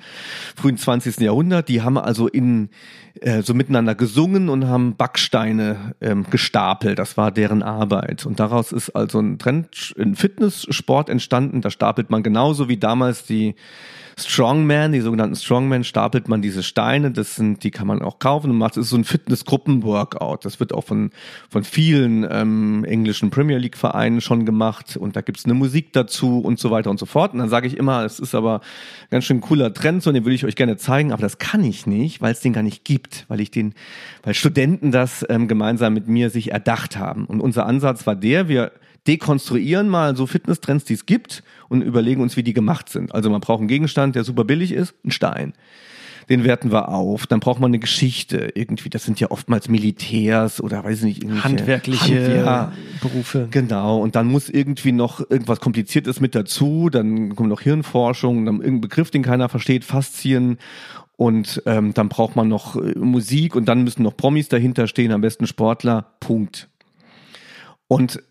[0.55, 1.19] frühen 20.
[1.19, 1.67] Jahrhundert.
[1.67, 2.69] Die haben also in,
[3.21, 6.99] äh, so miteinander gesungen und haben Backsteine ähm, gestapelt.
[6.99, 8.25] Das war deren Arbeit.
[8.25, 11.61] Und daraus ist also ein Trend, ein Fitnesssport entstanden.
[11.61, 13.55] Da stapelt man genauso wie damals die
[14.25, 18.51] Strongman, die sogenannten Strongman, stapelt man diese Steine, das sind, die kann man auch kaufen
[18.51, 20.45] und macht, das ist so ein Fitnessgruppen-Workout.
[20.45, 21.11] Das wird auch von,
[21.49, 26.59] von vielen ähm, englischen Premier League-Vereinen schon gemacht und da gibt's eine Musik dazu und
[26.59, 27.33] so weiter und so fort.
[27.33, 28.61] Und dann sage ich immer, es ist aber
[29.09, 31.87] ganz schön cooler Trend, so den würde ich euch gerne zeigen, aber das kann ich
[31.87, 33.73] nicht, weil es den gar nicht gibt, weil ich den,
[34.23, 37.25] weil Studenten das ähm, gemeinsam mit mir sich erdacht haben.
[37.25, 38.71] Und unser Ansatz war der, wir
[39.09, 43.13] dekonstruieren mal so Fitnesstrends, die es gibt und überlegen uns, wie die gemacht sind.
[43.13, 45.53] Also man braucht einen Gegenstand, der super billig ist, ein Stein.
[46.29, 47.25] Den werten wir auf.
[47.25, 48.91] Dann braucht man eine Geschichte irgendwie.
[48.91, 51.43] Das sind ja oftmals Militärs oder weiß ich nicht.
[51.43, 53.47] Handwerkliche Hand, Berufe.
[53.49, 53.99] Genau.
[53.99, 56.91] Und dann muss irgendwie noch irgendwas Kompliziertes mit dazu.
[56.91, 60.59] Dann kommt noch Hirnforschung, dann irgendein Begriff, den keiner versteht, Faszien.
[61.17, 65.11] Und ähm, dann braucht man noch äh, Musik und dann müssen noch Promis dahinter stehen,
[65.11, 66.13] am besten Sportler.
[66.19, 66.69] Punkt.
[67.87, 68.21] Und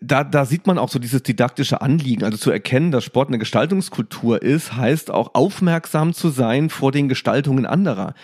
[0.00, 2.24] da, da sieht man auch so dieses didaktische Anliegen.
[2.24, 7.08] Also zu erkennen, dass Sport eine Gestaltungskultur ist, heißt auch aufmerksam zu sein vor den
[7.08, 8.14] Gestaltungen anderer.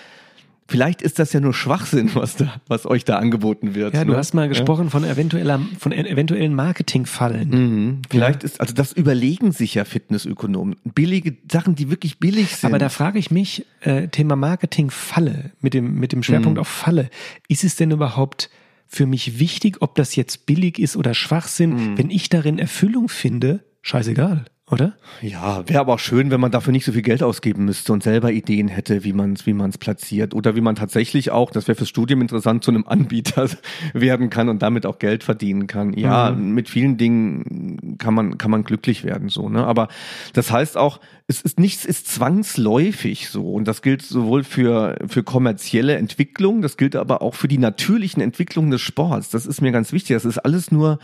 [0.66, 3.92] Vielleicht ist das ja nur Schwachsinn, was da, was euch da angeboten wird.
[3.92, 4.16] Ja, du ne?
[4.16, 4.90] hast mal gesprochen ja.
[4.90, 7.48] von eventueller, von e-, eventuellen Marketingfallen.
[7.50, 8.02] Mhm.
[8.08, 8.46] Vielleicht ja.
[8.46, 10.76] ist, also das überlegen sich ja Fitnessökonomen.
[10.84, 12.70] Billige Sachen, die wirklich billig sind.
[12.70, 16.62] Aber da frage ich mich, äh, Thema Marketingfalle, mit dem, mit dem Schwerpunkt mhm.
[16.62, 17.10] auf Falle.
[17.48, 18.48] Ist es denn überhaupt
[18.87, 21.93] für mich wichtig, ob das jetzt billig ist oder Schwachsinn.
[21.93, 21.99] Mhm.
[21.99, 24.95] Wenn ich darin Erfüllung finde, scheißegal oder?
[25.20, 28.03] Ja, wäre aber auch schön, wenn man dafür nicht so viel Geld ausgeben müsste und
[28.03, 30.32] selber Ideen hätte, wie man es wie man's platziert.
[30.32, 33.49] Oder wie man tatsächlich auch, das wäre fürs Studium interessant, zu einem Anbieter
[33.93, 35.93] werden kann und damit auch Geld verdienen kann.
[35.93, 36.55] Ja, mhm.
[36.55, 39.66] mit vielen Dingen kann man, kann man glücklich werden, so, ne?
[39.66, 39.89] Aber
[40.32, 43.52] das heißt auch, es ist nichts ist zwangsläufig so.
[43.52, 48.22] Und das gilt sowohl für, für kommerzielle Entwicklung, das gilt aber auch für die natürlichen
[48.22, 49.30] Entwicklungen des Sports.
[49.30, 50.16] Das ist mir ganz wichtig.
[50.16, 50.98] Das ist alles nur,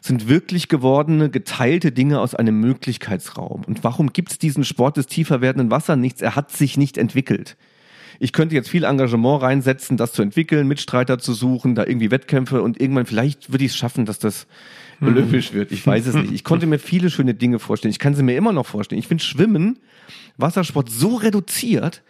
[0.00, 3.62] sind wirklich gewordene, geteilte Dinge aus einem Möglichkeitsraum.
[3.64, 6.20] Und warum gibt es diesen Sport des tiefer werdenden Wassers nichts?
[6.20, 7.56] Er hat sich nicht entwickelt.
[8.18, 12.60] Ich könnte jetzt viel Engagement reinsetzen, das zu entwickeln, Mitstreiter zu suchen, da irgendwie Wettkämpfe
[12.60, 14.46] und irgendwann vielleicht würde ich es schaffen, dass das.
[15.06, 15.72] olympisch wird.
[15.72, 16.32] Ich weiß es nicht.
[16.32, 17.90] Ich konnte mir viele schöne Dinge vorstellen.
[17.90, 18.98] Ich kann sie mir immer noch vorstellen.
[18.98, 19.78] Ich finde Schwimmen,
[20.36, 22.02] Wassersport so reduziert,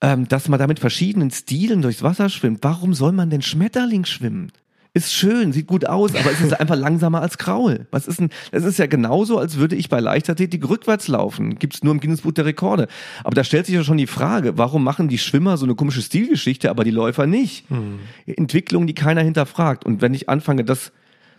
[0.00, 2.60] ähm, dass man da mit verschiedenen Stilen durchs Wasser schwimmt.
[2.62, 4.52] Warum soll man denn Schmetterling schwimmen?
[4.94, 7.86] ist schön, sieht gut aus, aber es ist einfach langsamer als Kraul.
[7.90, 11.58] Was ist denn, das ist ja genauso, als würde ich bei Leichtathletik rückwärts laufen.
[11.58, 12.88] Gibt's nur im Guinness Buch der Rekorde.
[13.24, 16.02] Aber da stellt sich ja schon die Frage, warum machen die Schwimmer so eine komische
[16.02, 17.68] Stilgeschichte, aber die Läufer nicht?
[17.70, 18.00] Hm.
[18.26, 19.86] Entwicklung, die keiner hinterfragt.
[19.86, 20.92] Und wenn ich anfange, das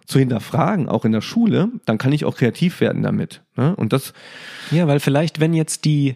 [0.06, 3.42] zu hinterfragen, auch in der Schule, dann kann ich auch kreativ werden damit.
[3.56, 3.76] Ne?
[3.76, 4.14] Und das.
[4.72, 6.16] Ja, weil vielleicht, wenn jetzt die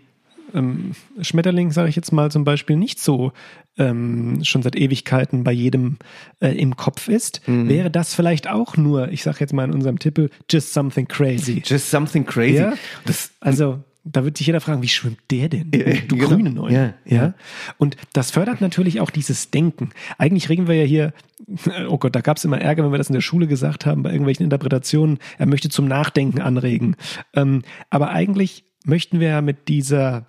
[0.54, 3.32] ähm, Schmetterling, sage ich jetzt mal zum Beispiel, nicht so
[3.78, 5.98] ähm, schon seit Ewigkeiten bei jedem
[6.40, 7.70] äh, im Kopf ist, mhm.
[7.70, 11.62] wäre das vielleicht auch nur, ich sage jetzt mal in unserem Tippel, just something crazy.
[11.66, 12.56] Just something crazy.
[12.56, 12.74] Ja?
[13.06, 13.80] Das, also
[14.12, 15.72] da wird sich jeder fragen, wie schwimmt der denn?
[15.74, 16.30] Ja, du genau.
[16.30, 16.96] grüne Neune.
[17.06, 17.34] Ja, ja.
[17.78, 19.90] Und das fördert natürlich auch dieses Denken.
[20.18, 21.14] Eigentlich reden wir ja hier,
[21.90, 24.04] oh Gott, da gab es immer Ärger, wenn wir das in der Schule gesagt haben,
[24.04, 26.96] bei irgendwelchen Interpretationen, er möchte zum Nachdenken anregen.
[27.34, 30.28] Ähm, aber eigentlich möchten wir ja mit dieser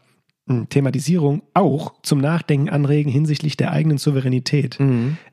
[0.49, 4.79] hm, Thematisierung auch zum Nachdenken anregen hinsichtlich der eigenen Souveränität.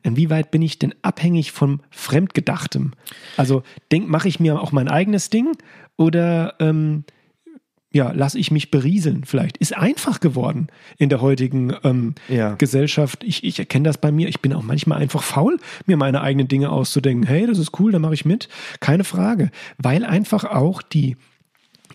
[0.03, 2.91] Inwieweit bin ich denn abhängig vom Fremdgedachtem?
[3.37, 5.53] Also denk, mache ich mir auch mein eigenes Ding
[5.97, 7.05] oder ähm,
[7.95, 9.55] ja, lasse ich mich berieseln vielleicht.
[9.55, 10.67] Ist einfach geworden
[10.97, 12.55] in der heutigen ähm, Ja.
[12.55, 13.23] Gesellschaft.
[13.23, 14.27] Ich, ich erkenne das bei mir.
[14.27, 17.25] Ich bin auch manchmal einfach faul, mir meine eigenen Dinge auszudenken.
[17.25, 18.49] Hey, das ist cool, da mache ich mit.
[18.81, 19.49] Keine Frage.
[19.77, 21.15] Weil einfach auch die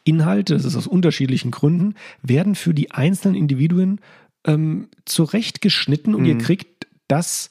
[0.04, 4.00] Inhalte, das ist aus unterschiedlichen Gründen, werden für die einzelnen Individuen
[4.46, 7.50] ähm, zurechtgeschnitten und ihr kriegt das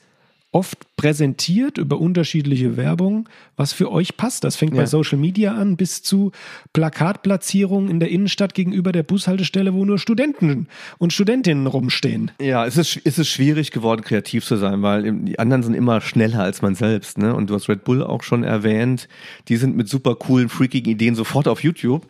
[0.52, 4.44] oft präsentiert über unterschiedliche Werbung, was für euch passt.
[4.44, 4.88] Das fängt bei Ja.
[4.88, 6.32] Social Media an bis zu
[6.74, 12.32] Plakatplatzierungen in der Innenstadt gegenüber der Bushaltestelle, wo nur Studenten und Studentinnen rumstehen.
[12.42, 16.02] Ja, es ist, es ist schwierig geworden, kreativ zu sein, weil die anderen sind immer
[16.02, 17.20] schneller als man selbst.
[17.20, 17.36] Ne?
[17.36, 19.08] Und du hast Red Bull auch schon erwähnt.
[19.50, 22.08] Die sind mit super coolen, freakigen Ideen sofort auf YouTube.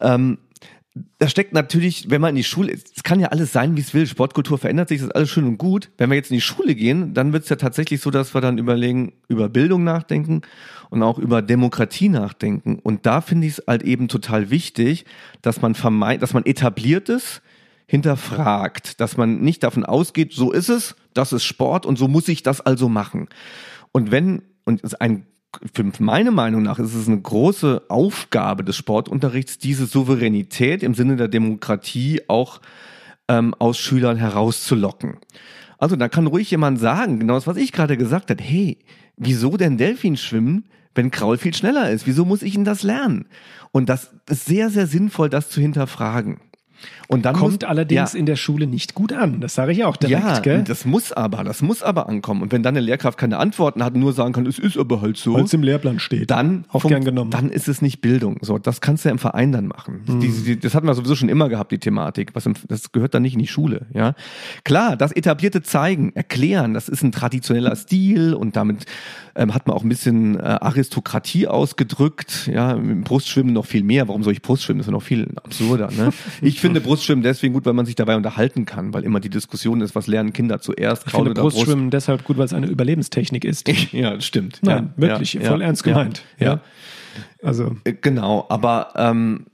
[0.00, 0.38] Ähm,
[1.18, 3.94] da steckt natürlich, wenn man in die Schule, es kann ja alles sein, wie es
[3.94, 5.90] will, Sportkultur verändert sich, das ist alles schön und gut.
[5.98, 8.40] Wenn wir jetzt in die Schule gehen, dann wird es ja tatsächlich so, dass wir
[8.40, 10.42] dann überlegen, über Bildung nachdenken
[10.90, 12.78] und auch über Demokratie nachdenken.
[12.78, 15.04] Und da finde ich es halt eben total wichtig,
[15.42, 17.42] dass man vermeint, dass man etabliertes
[17.86, 22.28] hinterfragt, dass man nicht davon ausgeht, so ist es, das ist Sport und so muss
[22.28, 23.28] ich das also machen.
[23.92, 25.26] Und wenn, und ein
[25.72, 31.16] für meine Meinung nach ist es eine große Aufgabe des Sportunterrichts, diese Souveränität im Sinne
[31.16, 32.60] der Demokratie auch
[33.28, 35.18] ähm, aus Schülern herauszulocken.
[35.78, 38.78] Also da kann ruhig jemand sagen, genau das, was ich gerade gesagt habe, hey,
[39.16, 42.06] wieso denn Delfin schwimmen, wenn Kraul viel schneller ist?
[42.06, 43.26] Wieso muss ich denn das lernen?
[43.70, 46.40] Und das ist sehr, sehr sinnvoll, das zu hinterfragen.
[47.08, 49.40] Und dann Kommt muss, allerdings ja, in der Schule nicht gut an.
[49.40, 50.62] Das sage ich auch direkt, ja, gell?
[50.62, 52.42] das muss aber, das muss aber ankommen.
[52.42, 55.00] Und wenn dann eine Lehrkraft keine Antworten hat und nur sagen kann, es ist aber
[55.00, 56.30] halt so, Weil es im Lehrplan steht.
[56.30, 57.30] dann, Auch gern genommen.
[57.30, 58.38] dann ist es nicht Bildung.
[58.42, 60.02] So, das kannst du ja im Verein dann machen.
[60.06, 60.20] Mhm.
[60.20, 62.34] Die, die, das hatten wir sowieso schon immer gehabt, die Thematik.
[62.34, 63.86] Was im, das gehört dann nicht in die Schule.
[63.94, 64.14] Ja,
[64.64, 68.84] klar, das etablierte Zeigen, erklären, das ist ein traditioneller Stil und damit
[69.34, 72.50] ähm, hat man auch ein bisschen äh, Aristokratie ausgedrückt.
[72.52, 74.08] Ja, im Brustschwimmen noch viel mehr.
[74.08, 74.78] Warum soll ich Brustschwimmen?
[74.78, 75.90] Das ist ja noch viel absurder.
[75.90, 76.10] Ne?
[76.40, 79.80] Ich finde Brustschwimmen deswegen gut, weil man sich dabei unterhalten kann, weil immer die Diskussion
[79.80, 81.04] ist, was lernen Kinder zuerst?
[81.06, 81.56] ich finde oder Brust?
[81.56, 83.68] Brustschwimmen deshalb gut, weil es eine Überlebenstechnik ist.
[83.92, 84.60] Ja, stimmt.
[84.62, 86.22] Nein, ja, wirklich, ja, voll ja, ernst gemeint.
[86.38, 86.60] ja.
[87.42, 89.46] Also, Äh, Genau, aber ähm,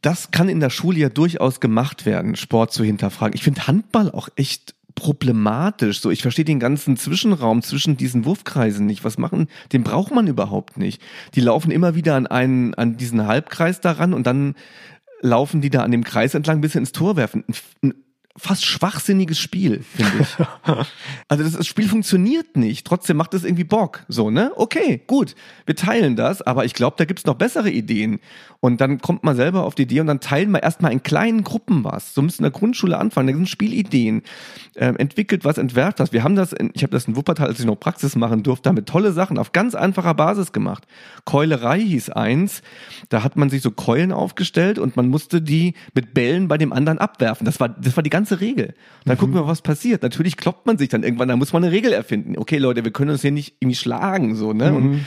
[0.00, 3.34] das kann in der Schule ja durchaus gemacht werden, Sport zu hinterfragen.
[3.34, 6.00] Ich finde Handball auch echt problematisch.
[6.00, 9.04] So, ich verstehe den ganzen Zwischenraum zwischen diesen Wurfkreisen nicht.
[9.04, 9.48] Was machen?
[9.72, 11.00] Den braucht man überhaupt nicht.
[11.34, 14.54] Die laufen immer wieder an einen, an diesen Halbkreis daran und dann
[15.22, 17.44] laufen die da an dem Kreis entlang bis sie ins Tor werfen.
[17.48, 17.54] Ein,
[17.88, 17.94] ein
[18.36, 20.36] fast schwachsinniges Spiel, finde ich.
[21.28, 22.86] Also das, das Spiel funktioniert nicht.
[22.86, 24.04] Trotzdem macht es irgendwie Bock.
[24.08, 24.52] So, ne?
[24.56, 25.34] Okay, gut.
[25.64, 28.20] Wir teilen das, aber ich glaube, da gibt's noch bessere Ideen.
[28.64, 31.42] Und dann kommt man selber auf die Idee und dann teilen wir erstmal in kleinen
[31.42, 32.14] Gruppen was.
[32.14, 33.26] So müssen in der Grundschule anfangen.
[33.26, 34.22] Da sind Spielideen.
[34.76, 36.12] Ähm, entwickelt was, entwerft was.
[36.12, 38.68] Wir haben das, in, ich habe das in Wuppertal, als ich noch Praxis machen durfte,
[38.68, 40.86] damit tolle Sachen auf ganz einfacher Basis gemacht.
[41.24, 42.62] Keulerei hieß eins.
[43.08, 46.72] Da hat man sich so Keulen aufgestellt und man musste die mit Bällen bei dem
[46.72, 47.44] anderen abwerfen.
[47.44, 48.66] Das war, das war die ganze Regel.
[48.66, 48.74] Und
[49.06, 50.02] dann gucken wir, was passiert.
[50.02, 52.38] Natürlich kloppt man sich dann irgendwann, da muss man eine Regel erfinden.
[52.38, 54.72] Okay, Leute, wir können uns hier nicht irgendwie schlagen, so, ne?
[54.72, 55.06] Und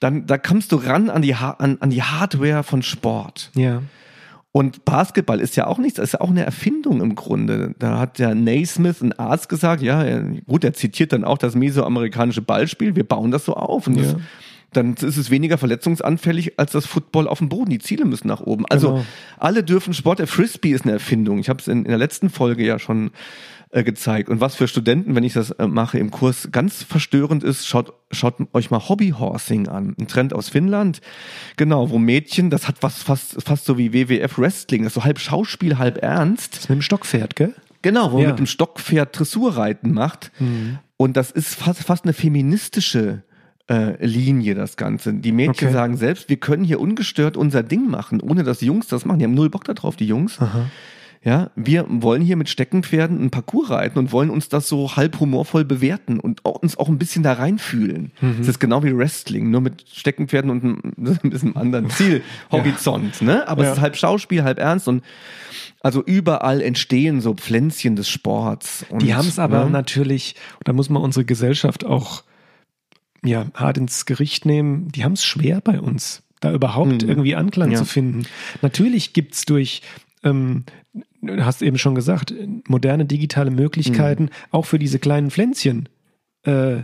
[0.00, 3.50] dann, da kommst du ran an die, Ha- an, an die Hardware von Sport.
[3.54, 3.82] ja.
[4.56, 7.74] Und Basketball ist ja auch nichts, das ist ja auch eine Erfindung im Grunde.
[7.80, 12.40] Da hat der Naismith, ein Arzt, gesagt, ja, gut, er zitiert dann auch das mesoamerikanische
[12.40, 13.88] Ballspiel, wir bauen das so auf.
[13.88, 14.18] Und das, Ja.
[14.76, 17.70] Dann ist es weniger verletzungsanfällig als das Football auf dem Boden.
[17.70, 18.64] Die Ziele müssen nach oben.
[18.66, 19.04] Also Genau.
[19.38, 20.18] alle dürfen Sport.
[20.18, 21.38] Der Frisbee ist eine Erfindung.
[21.38, 23.10] Ich habe es in, in der letzten Folge ja schon
[23.70, 24.28] äh, gezeigt.
[24.28, 27.92] Und was für Studenten, wenn ich das äh, mache im Kurs, ganz verstörend ist, schaut,
[28.12, 29.94] schaut euch mal Hobbyhorsing an.
[29.98, 31.00] Ein Trend aus Finnland.
[31.56, 35.04] Genau, wo Mädchen, das hat was fast, fast so wie WWF Wrestling, das ist so
[35.04, 36.56] halb Schauspiel, halb ernst.
[36.56, 37.54] Das mit dem Stockpferd, gell?
[37.82, 38.28] Genau, wo man Ja.
[38.30, 40.30] mit dem Stockpferd Dressurreiten macht.
[40.96, 43.24] Und das ist fast, fast eine feministische
[43.70, 45.14] äh, Linie, das Ganze.
[45.14, 45.72] Die Mädchen Okay.
[45.72, 49.18] sagen selbst, wir können hier ungestört unser Ding machen, ohne dass Jungs das machen.
[49.20, 50.38] Die haben null Bock darauf, die Jungs.
[51.26, 55.18] Ja, wir wollen hier mit Steckenpferden einen Parcours reiten und wollen uns das so halb
[55.20, 58.10] humorvoll bewerten und auch, uns auch ein bisschen da reinfühlen.
[58.38, 60.82] Das ist genau wie Wrestling, nur mit Steckenpferden und einem,
[61.24, 63.48] ein bisschen anderen Zielhorizont, ne?
[63.48, 63.70] Aber Ja.
[63.70, 65.02] es ist halb Schauspiel, halb ernst und
[65.80, 68.84] also überall entstehen so Pflänzchen des Sports.
[68.90, 69.70] Und, Die haben es aber ne?
[69.70, 70.34] natürlich,
[70.64, 72.22] da muss man unsere Gesellschaft auch
[73.24, 77.68] ja, hart ins Gericht nehmen, die haben es schwer bei uns, da überhaupt irgendwie Anklang
[77.68, 77.72] Mhm.
[77.74, 77.78] Ja.
[77.80, 78.22] zu finden.
[78.62, 79.82] Natürlich gibt's durch
[80.22, 80.64] ähm,
[81.20, 82.32] du hast eben schon gesagt,
[82.68, 85.88] moderne digitale Möglichkeiten, auch für diese kleinen Pflänzchen,
[86.44, 86.82] äh,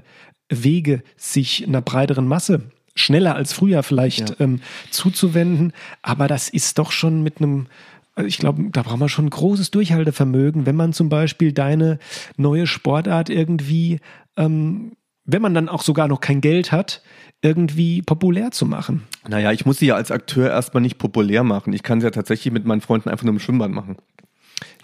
[0.50, 2.62] Wege, sich einer breiteren Masse
[2.94, 4.36] schneller als früher vielleicht Ja.
[4.40, 4.60] ähm,
[4.90, 5.72] zuzuwenden.
[6.02, 7.66] Aber das ist doch schon mit einem,
[8.14, 11.98] also ich glaube, da braucht man schon ein großes Durchhaltevermögen, wenn man zum Beispiel deine
[12.36, 14.00] neue Sportart irgendwie,
[14.36, 14.92] ähm,
[15.32, 17.02] wenn man dann auch sogar noch kein Geld hat,
[17.42, 19.04] irgendwie populär zu machen.
[19.28, 21.72] Naja, ich muss sie ja als Akteur erstmal nicht populär machen.
[21.72, 23.96] Ich kann sie ja tatsächlich mit meinen Freunden einfach nur im Schwimmbad machen.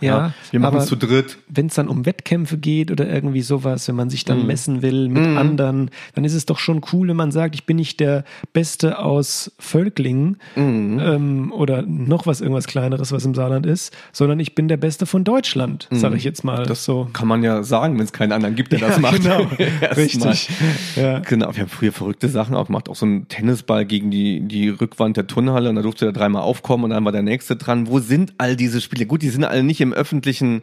[0.01, 1.39] Ja, wir machen es zu dritt.
[1.49, 5.09] wenn es dann um Wettkämpfe geht oder irgendwie sowas, wenn man sich dann messen will
[5.09, 8.25] mit anderen, dann ist es doch schon cool, wenn man sagt, ich bin nicht der
[8.53, 14.55] Beste aus Völklingen ähm, oder noch was irgendwas Kleineres, was im Saarland ist, sondern ich
[14.55, 16.65] bin der Beste von Deutschland, sage ich jetzt mal.
[16.67, 17.09] Das so.
[17.13, 19.23] kann man ja sagen, wenn es keinen anderen gibt, der das Ja, macht.
[19.23, 19.47] genau.
[19.97, 20.51] Richtig.
[20.97, 21.21] Ja.
[21.21, 22.89] Genau, wir haben früher verrückte Sachen auch gemacht.
[22.89, 26.43] Auch so einen Tennisball gegen die, die Rückwand der Turnhalle und da durfte er dreimal
[26.43, 27.89] aufkommen und dann war der nächste dran.
[27.89, 29.07] Wo sind all diese Spiele?
[29.07, 30.63] Gut, die sind alle nicht im öffentlichen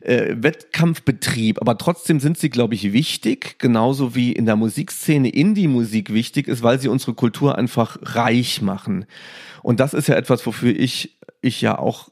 [0.00, 6.12] äh, Wettkampfbetrieb, aber trotzdem sind sie, glaube ich, wichtig, genauso wie in der Musikszene Indie-Musik
[6.12, 9.06] wichtig ist, weil sie unsere Kultur einfach reich machen.
[9.62, 12.08] Und das ist ja etwas, wofür ich, ich ja auch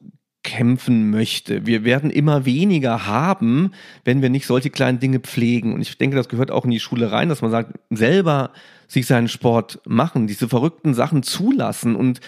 [0.49, 1.67] kämpfen möchte.
[1.67, 3.73] Wir werden immer weniger haben,
[4.05, 5.75] wenn wir nicht solche kleinen Dinge pflegen.
[5.75, 8.53] Und ich denke, das gehört auch in die Schule rein, dass man sagt, selber
[8.87, 12.21] sich seinen Sport machen, diese verrückten Sachen zulassen und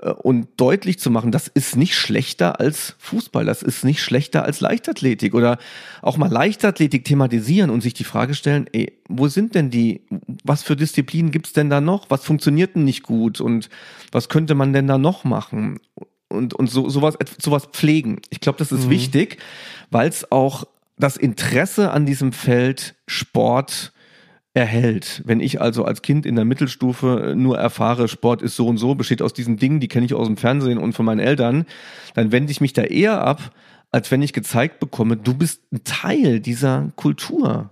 [0.00, 4.44] äh, und deutlich zu machen, das ist nicht schlechter als Fußball, das ist nicht schlechter
[4.44, 5.56] als Leichtathletik oder
[6.02, 10.02] auch mal Leichtathletik thematisieren und sich die Frage stellen, ey, wo sind denn die,
[10.44, 13.70] was für Disziplinen gibt's denn da noch, was funktioniert denn nicht gut und
[14.10, 15.78] was könnte man denn da noch machen
[16.32, 18.20] und, und so, sowas, sowas pflegen.
[18.30, 19.38] Ich glaube, das ist wichtig,
[19.90, 20.64] weil es auch
[20.98, 23.92] das Interesse an diesem Feld Sport
[24.54, 25.22] erhält.
[25.24, 28.94] Wenn ich also als Kind in der Mittelstufe nur erfahre, Sport ist so und so,
[28.94, 31.64] besteht aus diesen Dingen, die kenne ich aus dem Fernsehen und von meinen Eltern,
[32.14, 33.52] dann wende ich mich da eher ab,
[33.90, 37.70] als wenn ich gezeigt bekomme, du bist ein Teil dieser Kultur.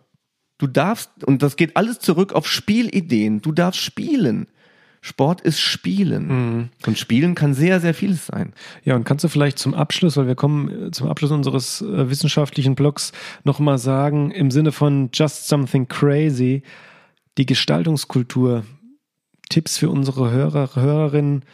[0.59, 4.47] Du darfst, und das geht alles zurück auf Spielideen, du darfst spielen.
[5.03, 6.71] Sport ist Spielen.
[6.87, 8.53] Und Spielen kann sehr, sehr vieles sein.
[8.85, 12.11] Ja, und kannst du vielleicht zum Abschluss, weil wir kommen äh, zum Abschluss unseres äh,
[12.11, 13.13] wissenschaftlichen Blogs,
[13.45, 16.63] nochmal sagen, im Sinne von Just Something Crazy,
[17.39, 18.65] die Gestaltungskultur,
[19.49, 21.45] Tipps für unsere Hörer, Hörerinnen,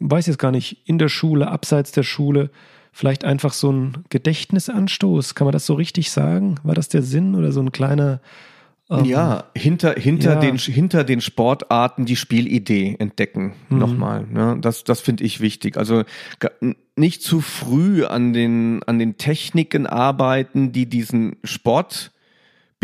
[0.00, 2.50] weiß jetzt gar nicht, in der Schule, abseits der Schule,
[2.92, 6.56] vielleicht einfach so ein Gedächtnisanstoß, kann man das so richtig sagen?
[6.62, 8.20] War das der Sinn oder so ein kleiner
[8.88, 10.40] ja, hinter, hinter, ja.
[10.40, 13.54] Den, hinter den Sportarten die Spielidee entdecken.
[13.68, 13.78] Mhm.
[13.78, 14.26] Nochmal.
[14.30, 14.58] Ne?
[14.60, 15.76] Das, das finde ich wichtig.
[15.76, 16.04] Also
[16.94, 22.12] nicht zu früh an den, an den Techniken arbeiten, die diesen Sport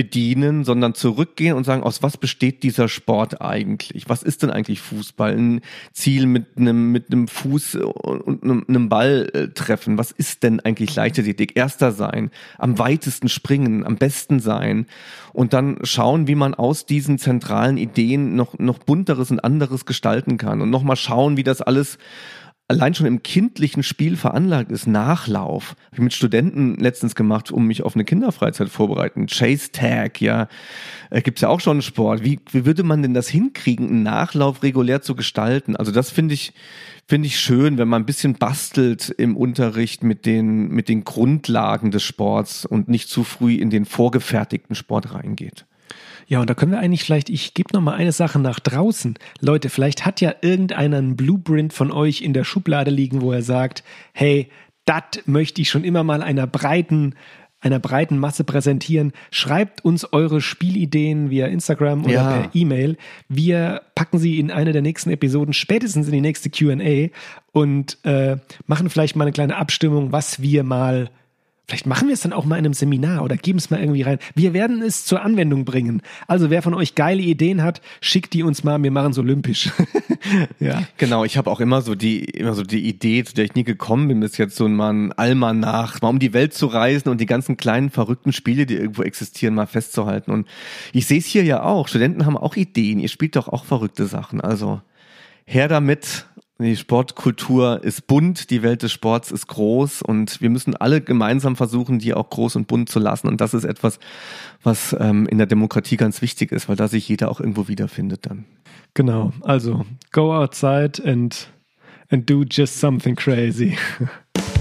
[0.03, 4.09] bedienen, sondern zurückgehen und sagen, aus was besteht dieser Sport eigentlich?
[4.09, 5.37] Was ist denn eigentlich Fußball?
[5.37, 5.61] Ein
[5.93, 9.99] Ziel mit einem, mit einem Fuß und einem, Ball äh, treffen.
[9.99, 11.57] Was ist denn eigentlich Leichtathletik?
[11.57, 14.87] Erster sein, am weitesten springen, am besten sein
[15.33, 20.37] und dann schauen, wie man aus diesen zentralen Ideen noch, noch bunteres und anderes gestalten
[20.37, 21.97] kann und nochmal schauen, wie das alles
[22.69, 25.71] allein schon im kindlichen Spiel veranlagt ist, Nachlauf.
[25.87, 29.27] Habe ich mit Studenten letztens gemacht, um mich auf eine Kinderfreizeit vorbereiten.
[29.27, 30.49] Chase Tag, ja,
[31.11, 32.25] äh, gibt's ja auch schon einen Sport.
[32.25, 35.77] Wie, wie würde man denn das hinkriegen, einen Nachlauf regulär zu gestalten?
[35.77, 36.55] Also das finde ich,
[37.07, 41.91] finde ich schön, wenn man ein bisschen bastelt im Unterricht mit den, mit den Grundlagen
[41.91, 45.67] des Sports und nicht zu früh in den vorgefertigten Sport reingeht.
[46.33, 49.19] Ja, und da können wir eigentlich vielleicht, ich gebe noch mal eine Sache nach draußen.
[49.41, 53.43] Leute, vielleicht hat ja irgendeiner einen Blueprint von euch in der Schublade liegen, wo er
[53.43, 54.49] sagt, hey,
[54.87, 57.17] das möchte ich schon immer mal einer breiten
[57.61, 59.13] einer breiten Masse präsentieren.
[59.31, 62.31] Schreibt uns eure Spielideen via Instagram oder Ja.
[62.41, 62.97] per E-Mail.
[63.29, 67.11] Wir packen sie in eine der nächsten Episoden, spätestens in die nächste Q&A
[67.53, 71.11] und äh, machen vielleicht mal eine kleine Abstimmung, was wir mal
[71.69, 74.03] Vielleicht machen wir es dann auch mal in einem Seminar oder geben es mal irgendwie
[74.03, 74.19] rein.
[74.35, 76.03] Wir werden es zur Anwendung bringen.
[76.27, 78.83] Also wer von euch geile Ideen hat, schickt die uns mal.
[78.83, 79.71] Wir machen es olympisch.
[80.61, 80.83] ja.
[80.99, 83.65] Genau, ich habe auch immer so die immer so die Idee, zu der ich nie
[83.65, 87.21] gekommen bin, bis jetzt so mal ein Almanach, mal um die Welt zu reisen und
[87.21, 90.33] die ganzen kleinen verrückten Spiele, die irgendwo existieren, mal festzuhalten.
[90.33, 90.49] Und
[90.93, 91.87] ich sehe es hier ja auch.
[91.87, 92.99] Studenten haben auch Ideen.
[92.99, 94.41] Ihr spielt doch auch verrückte Sachen.
[94.41, 94.83] Also
[95.45, 96.27] her damit.
[96.63, 101.57] Die Sportkultur ist bunt, die Welt des Sports ist groß und wir müssen alle gemeinsam
[101.57, 103.29] versuchen, die auch groß und bunt zu lassen.
[103.29, 103.99] Und das ist etwas,
[104.63, 108.27] was ähm, in der Demokratie ganz wichtig ist, weil da sich jeder auch irgendwo wiederfindet
[108.27, 108.45] dann.
[108.95, 109.33] Genau.
[109.43, 111.49] Also go outside and
[112.11, 113.77] and do just something crazy.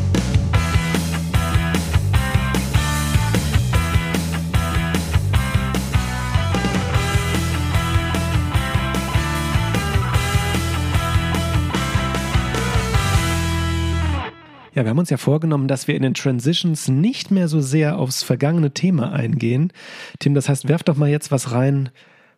[14.74, 17.98] Ja, wir haben uns ja vorgenommen, dass wir in den Transitions nicht mehr so sehr
[17.98, 19.74] aufs vergangene Thema eingehen.
[20.20, 21.90] Tim, das heißt, werf doch mal jetzt was rein,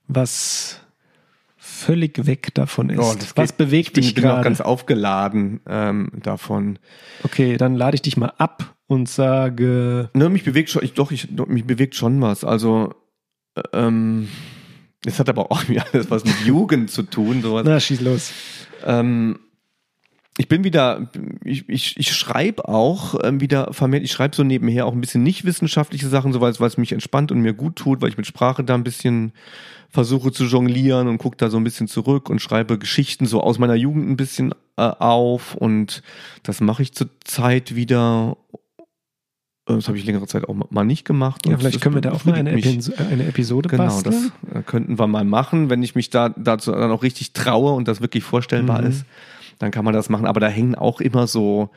[0.08, 0.80] was
[1.58, 3.00] völlig weg davon ist.
[3.00, 4.44] Oh, was geht- bewegt ich bin, dich bin auch gerade?
[4.44, 6.80] ganz aufgeladen ähm, davon.
[7.24, 11.12] Okay, dann lade ich dich mal ab und sage, Ne, mich bewegt schon, ich, doch,
[11.12, 12.44] ich, mich bewegt schon was.
[12.44, 12.94] Also,
[13.56, 14.28] äh, ähm,
[15.04, 17.42] das hat aber auch wieder alles was mit Jugend zu tun.
[17.42, 17.64] Sowas.
[17.66, 18.32] na, schieß los.
[18.86, 19.40] Ähm,
[20.38, 21.10] ich bin wieder,
[21.44, 25.22] ich, ich, ich schreibe auch ähm, wieder vermehrt, ich schreibe so nebenher auch ein bisschen
[25.24, 28.26] nicht wissenschaftliche Sachen, so weil es mich entspannt und mir gut tut, weil ich mit
[28.26, 29.32] Sprache da ein bisschen
[29.90, 33.60] versuche zu jonglieren und gucke da so ein bisschen zurück und schreibe Geschichten so aus
[33.60, 36.02] meiner Jugend ein bisschen äh, auf und
[36.42, 38.36] das mache ich zur Zeit wieder.
[39.68, 41.46] Äh, Das habe ich längere Zeit auch mal nicht gemacht.
[41.46, 42.54] Ja, vielleicht das können wir da auch mal eine.
[42.54, 44.32] Episo eine Episode Genau, basteln.
[44.52, 47.74] das äh, könnten wir mal machen, wenn ich mich da dazu dann auch richtig traue
[47.74, 48.88] und das wirklich vorstellbar Mhm.
[48.88, 49.06] ist.
[49.60, 50.26] Dann kann man das machen.
[50.26, 51.70] Aber da hängen auch immer so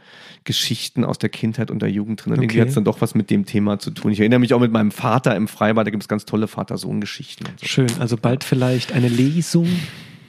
[0.44, 2.32] Geschichten aus der Kindheit und der Jugend drin.
[2.32, 2.60] Und irgendwie Okay.
[2.62, 4.12] hat es dann doch was mit dem Thema zu tun.
[4.12, 7.44] Ich erinnere mich auch mit meinem Vater im Freibad, da gibt es ganz tolle Vater-Sohn-Geschichten.
[7.60, 7.66] so.
[7.66, 9.68] Schön, also bald vielleicht eine Lesung,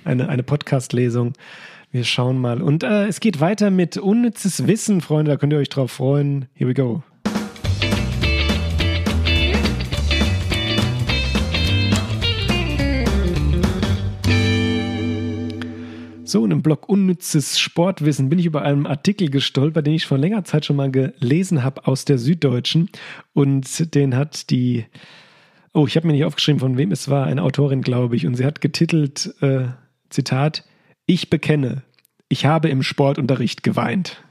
[0.05, 1.33] eine, eine Podcast-Lesung.
[1.91, 2.61] Wir schauen mal.
[2.61, 6.45] Und äh, es geht weiter mit unnützes Wissen, Freunde, da könnt ihr euch drauf freuen.
[6.53, 7.01] Here we go.
[16.27, 20.17] So, in einem Blog Unnützes Sportwissen bin ich über einen Artikel gestolpert, den ich vor
[20.17, 22.89] längerer Zeit schon mal gelesen habe aus der Süddeutschen.
[23.33, 24.85] Und den hat die
[25.73, 28.25] Oh, ich habe mir nicht aufgeschrieben, von wem es war, eine Autorin, glaube ich.
[28.25, 29.67] Und sie hat getitelt, äh,
[30.09, 30.65] Zitat,
[31.05, 31.83] ich bekenne,
[32.29, 34.21] ich habe im Sportunterricht geweint.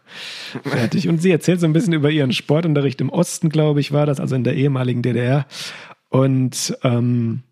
[0.62, 1.08] Fertig.
[1.08, 4.20] Und sie erzählt so ein bisschen über ihren Sportunterricht im Osten, glaube ich, war das,
[4.20, 5.46] also in der ehemaligen DDR.
[6.10, 7.42] Und ähm,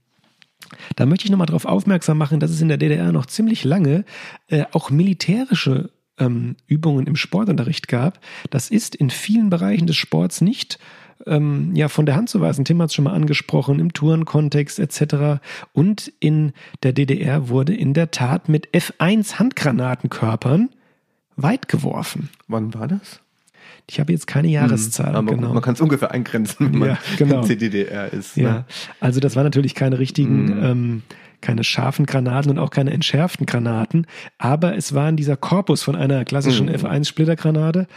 [0.96, 4.04] da möchte ich nochmal darauf aufmerksam machen, dass es in der DDR noch ziemlich lange
[4.48, 8.20] äh, auch militärische ähm, Übungen im Sportunterricht gab.
[8.50, 10.78] Das ist in vielen Bereichen des Sports nicht
[11.26, 12.64] ähm, ja, von der Hand zu weisen.
[12.64, 15.40] Tim hat es schon mal angesprochen, im Tourenkontext etc.
[15.72, 16.52] Und in
[16.82, 20.70] der DDR wurde in der Tat mit F1 Handgranatenkörpern
[21.36, 22.30] weit geworfen.
[22.48, 23.20] Wann war das?
[23.88, 25.14] Ich habe jetzt keine Jahreszahl.
[25.14, 25.52] Aber genau.
[25.52, 27.40] Man kann es ungefähr eingrenzen, wenn man Ja, genau.
[27.40, 28.36] in CDDR ist.
[28.36, 28.64] Ja, Ne?
[29.00, 30.64] also das war natürlich keine richtigen, Mhm.
[30.64, 31.02] ähm,
[31.40, 34.06] keine scharfen Granaten und auch keine entschärften Granaten,
[34.38, 36.74] aber es war in dieser Korpus von einer klassischen Mhm.
[36.76, 37.88] F1-Splittergranate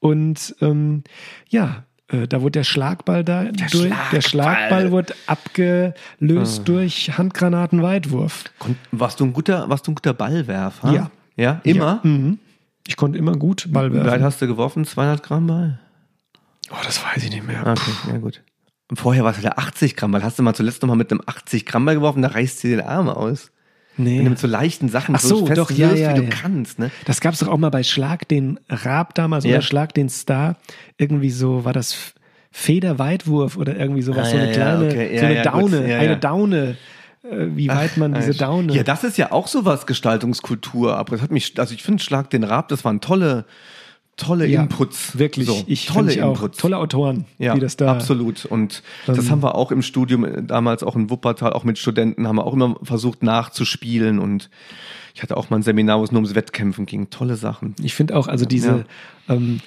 [0.00, 1.04] und ähm,
[1.50, 4.22] ja, äh, da wurde der Schlagball da durch, der Schlagball.
[4.22, 6.64] Schlagball wurde abgelöst Ah.
[6.64, 8.44] durch Handgranatenweitwurf.
[8.92, 10.92] Warst du ein guter, warst du ein guter Ballwerfer?
[10.92, 11.10] Ja.
[11.36, 12.00] Ja, immer?
[12.04, 12.38] Ja, mhm.
[12.86, 14.22] Ich konnte immer gut Ball Wie weit werfen.
[14.24, 14.84] hast du geworfen?
[14.84, 15.80] 200 Gramm Ball?
[16.70, 17.60] Oh, das weiß ich nicht mehr.
[17.66, 18.42] Okay, ja gut.
[18.90, 20.22] Und vorher war es ja 80 Gramm Ball.
[20.22, 22.76] Hast du mal zuletzt noch mal mit einem 80 Gramm Ball geworfen, da reißt dir
[22.76, 23.50] den Arm aus.
[23.96, 24.18] Nee.
[24.18, 26.30] Wenn du mit so leichten Sachen Ach so, fest doch, ja, ja, wie du ja.
[26.30, 26.90] kannst, ne?
[27.04, 30.56] Das gab es doch auch mal bei Schlag den Raab damals oder Schlag den Star.
[30.98, 32.14] Irgendwie so war das
[32.50, 34.28] Federweitwurf oder irgendwie sowas.
[34.28, 35.18] Ah, so eine kleine, okay.
[35.18, 35.42] So eine.
[35.42, 36.16] Daune, eine.
[36.16, 36.76] Daune.
[37.24, 38.74] Äh, Wie weit man diese Daune.
[38.74, 40.96] Ja, das ist ja auch sowas Gestaltungskultur.
[40.96, 43.44] Aber das hat mich, also ich finde Schlag den Rab, das waren tolle,
[44.16, 45.18] tolle Ja, Inputs.
[45.18, 46.34] Wirklich, So, ich tolle ich auch.
[46.34, 46.58] Inputs.
[46.58, 47.90] Tolle Autoren, Ja, die das da.
[47.92, 48.44] absolut.
[48.44, 52.28] Und das haben wir auch im Studium, äh, damals auch in Wuppertal, auch mit Studenten,
[52.28, 54.18] haben wir auch immer versucht nachzuspielen.
[54.18, 54.50] Und
[55.14, 57.08] ich hatte auch mal ein Seminar, wo es nur ums Wettkämpfen ging.
[57.10, 57.74] Tolle Sachen.
[57.82, 58.84] Ich finde auch, also diese,
[59.28, 59.60] ähm,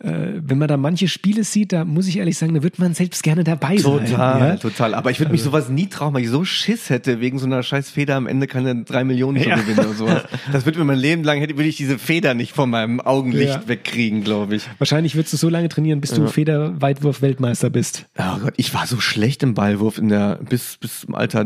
[0.00, 2.94] äh, wenn man da manche Spiele sieht, da muss ich ehrlich sagen, da wird man
[2.94, 4.06] selbst gerne dabei sein.
[4.06, 4.56] Total, Ja?
[4.56, 4.94] total.
[4.94, 7.62] Aber ich würde mich sowas nie trauen, weil ich so Schiss hätte, wegen so einer
[7.62, 9.56] scheiß Feder am Ende keine drei Millionen zu Ja.
[9.56, 10.22] gewinnen oder sowas.
[10.52, 13.54] Das würde mir mein Leben lang, hätte, würde ich diese Feder nicht von meinem Augenlicht
[13.54, 13.68] Ja.
[13.68, 14.62] wegkriegen, glaube ich.
[14.78, 18.06] Wahrscheinlich würdest du so lange trainieren, bis du Federweitwurf-Weltmeister bist.
[18.18, 21.44] Oh Gott, ich war so schlecht im Ballwurf in der, bis, bis im Alter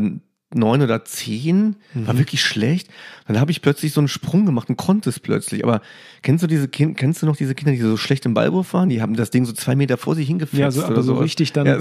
[0.55, 2.07] neun oder zehn, Mhm.
[2.07, 2.87] war wirklich schlecht.
[3.27, 5.63] Dann habe ich plötzlich so einen Sprung gemacht und konnte es plötzlich.
[5.63, 5.81] Aber
[6.21, 8.89] kennst du diese Kind, kennst du noch diese Kinder, die so schlecht im Ballwurf waren?
[8.89, 10.59] Die haben das Ding so zwei Meter vor sich hingefetzt.
[10.59, 11.25] Ja, so, aber oder so sowas.
[11.25, 11.79] richtig dann Ja.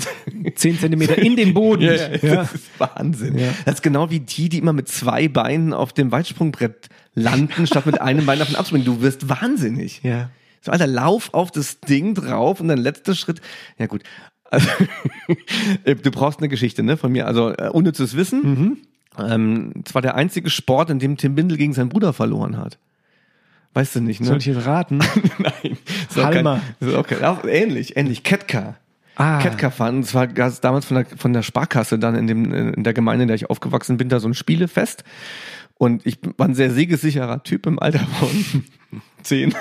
[0.54, 1.82] zehn Zentimeter in den Boden.
[1.82, 3.38] Ja, ja, das ist Wahnsinn.
[3.38, 3.48] Ja.
[3.64, 7.86] Das ist genau wie die, die immer mit zwei Beinen auf dem Weitsprungbrett landen, statt
[7.86, 8.84] mit einem Bein auf den abspringen.
[8.86, 10.00] Du wirst wahnsinnig.
[10.02, 10.30] ja.
[10.64, 13.40] So, Alter, lauf auf das Ding drauf und dann letzter Schritt.
[13.78, 14.04] Ja, gut.
[14.52, 14.68] Also,
[15.84, 17.26] du brauchst eine Geschichte, ne, von mir.
[17.26, 18.42] Also, äh, unnützes Wissen.
[18.42, 18.76] Mhm.
[19.18, 22.78] Ähm, es war der einzige Sport, in dem Tim Bindel gegen seinen Bruder verloren hat.
[23.74, 24.26] Weißt du nicht, ne?
[24.26, 24.98] Soll ich jetzt raten?
[25.38, 25.78] Nein.
[26.14, 26.60] Halmer.
[26.80, 28.22] Kein, auch kein, auch ähnlich, ähnlich.
[28.22, 28.76] Ketka.
[29.16, 29.38] Ah.
[29.38, 30.02] Ketka fahren.
[30.02, 33.22] Das war ganz damals von der, von der Sparkasse dann in dem, in der Gemeinde,
[33.22, 35.04] in der ich aufgewachsen bin, da so ein Spielefest.
[35.82, 38.62] Und ich war ein sehr siegessicherer Typ im Alter von
[39.24, 39.52] zehn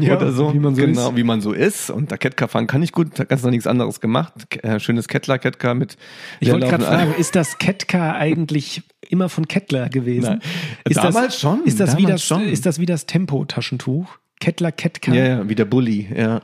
[0.00, 0.54] Ja, oder so.
[0.54, 1.16] wie man so genau, ist.
[1.16, 1.90] wie man so ist.
[1.90, 4.34] Und da Ketka fahren kann ich gut, da ganz noch nichts anderes gemacht.
[4.62, 5.96] Äh, Schönes Kettler-Ketka mit
[6.38, 10.26] Ich wollte gerade fragen, ist das Ketka eigentlich immer von Kettler gewesen?
[10.26, 10.40] Nein.
[10.88, 12.48] Ist Damals das, schon, Ist das, wie damals das, schon.
[12.48, 14.06] ist das wie das Tempo-Taschentuch?
[14.38, 15.12] Kettler, Kettker.
[15.12, 16.40] Ja, ja, wie der Bully, ja.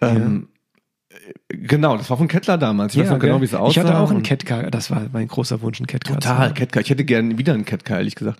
[0.00, 0.48] Ähm,
[1.48, 2.94] Genau, das war von Kettler damals.
[2.94, 3.70] Ich weiß noch genau, wie es aussah.
[3.80, 6.14] Ich hatte auch einen Kettcar, das war mein großer Wunsch, ein Kettcar.
[6.14, 6.54] Total.
[6.54, 6.82] Kettcar.
[6.82, 8.38] Ich hätte gerne wieder einen Kettcar, ehrlich gesagt.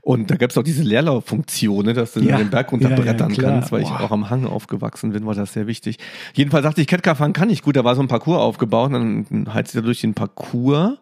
[0.00, 2.88] Und da gab es auch diese Leerlauffunktion, ne, dass du Ja, den Berg ja, ja,
[2.88, 3.52] runterbrettern klar.
[3.52, 4.00] kannst, weil ich Boah.
[4.00, 5.98] auch am Hang aufgewachsen bin, war das sehr wichtig.
[6.34, 7.76] Jedenfalls dachte ich, Kettcar fahren kann ich gut.
[7.76, 10.98] Da war so ein Parcours aufgebaut und dann heizt er durch den Parcours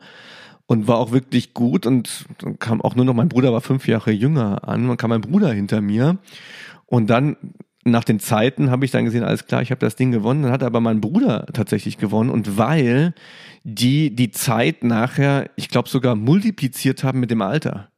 [0.67, 1.85] und war auch wirklich gut.
[1.85, 5.11] Und dann kam auch nur noch, mein Bruder war fünf Jahre jünger an, dann kam
[5.11, 6.19] mein Bruder hinter mir
[6.87, 7.37] und dann
[7.91, 10.43] nach den Zeiten habe ich dann gesehen, alles klar, ich habe das Ding gewonnen.
[10.43, 13.15] Dann hat aber mein Bruder tatsächlich gewonnen und weil
[13.65, 17.89] die die Zeit nachher, ich glaube sogar multipliziert haben mit dem Alter.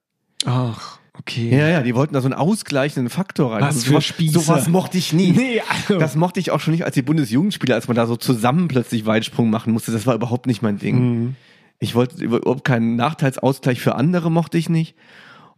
[0.44, 1.50] Ach, okay.
[1.56, 3.60] Ja, ja, die wollten da so einen ausgleichenden Faktor rein.
[3.62, 4.40] Was Also für sowas- Spießer.
[4.40, 5.30] Sowas mochte ich nie.
[5.32, 5.98] Nee, also.
[6.00, 9.06] Das mochte ich auch schon nicht als die Bundesjugendspieler, als man da so zusammen plötzlich
[9.06, 9.92] Weitsprung machen musste.
[9.92, 10.96] Das war überhaupt nicht mein Ding.
[10.98, 11.34] Mhm.
[11.78, 14.94] Ich wollte überhaupt keinen Nachteilsausgleich für andere mochte ich nicht.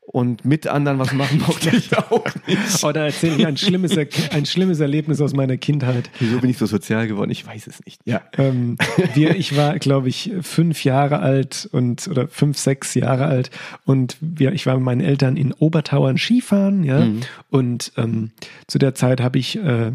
[0.07, 2.85] Und mit anderen was machen mochte ich auch nicht.
[2.85, 6.11] Oh, da erzähle ich ein schlimmes, Er- ein schlimmes Erlebnis aus meiner Kindheit.
[6.21, 7.31] Wieso bin ich so sozial geworden?
[7.31, 8.01] Ich weiß es nicht.
[8.05, 8.21] Ja.
[8.37, 8.77] Ähm,
[9.15, 13.51] wir, ich war, glaube ich, fünf Jahre alt und oder fünf, sechs Jahre alt
[13.87, 17.01] und wir, ich war mit meinen Eltern in Obertauern Skifahren, ja.
[17.07, 17.21] Mhm.
[17.51, 18.31] Und ähm,
[18.67, 19.93] zu der Zeit habe ich äh,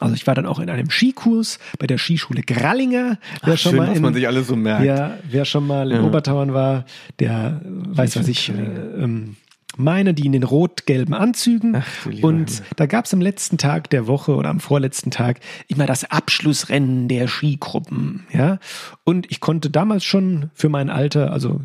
[0.00, 3.18] also ich war dann auch in einem Skikurs bei der Skischule Grallinger.
[3.44, 4.84] Wer Ach, schön, was man sich alles so merkt.
[4.84, 6.04] Ja, wer schon mal in Ja.
[6.04, 6.84] Obertauern war,
[7.18, 9.36] der weiß, was ich äh, ähm,
[9.76, 11.76] meine, die in den rot-gelben Anzügen.
[11.76, 12.66] Ach, Und Himmel.
[12.76, 17.28] da gab's am letzten Tag der Woche oder am vorletzten Tag immer das Abschlussrennen der
[17.28, 18.26] Skigruppen.
[18.32, 18.58] Ja,
[19.04, 21.60] und ich konnte damals schon für mein Alter, also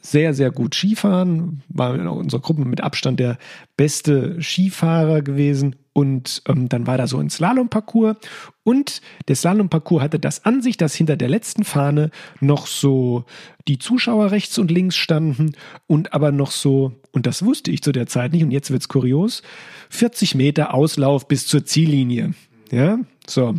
[0.00, 3.36] sehr, sehr gut Skifahren, war in unserer Gruppe mit Abstand der
[3.76, 5.76] beste Skifahrer gewesen.
[5.98, 8.18] Und ähm, dann war da so ein Slalomparcours.
[8.62, 13.24] Und der Slalomparcours hatte das an sich, dass hinter der letzten Fahne noch so
[13.66, 15.56] die Zuschauer rechts und links standen
[15.88, 18.86] und aber noch so, und das wusste ich zu der Zeit nicht, und jetzt wird's
[18.86, 19.42] kurios,
[19.90, 22.32] 40 Meter Auslauf bis zur Ziellinie.
[22.70, 23.56] Ja, so.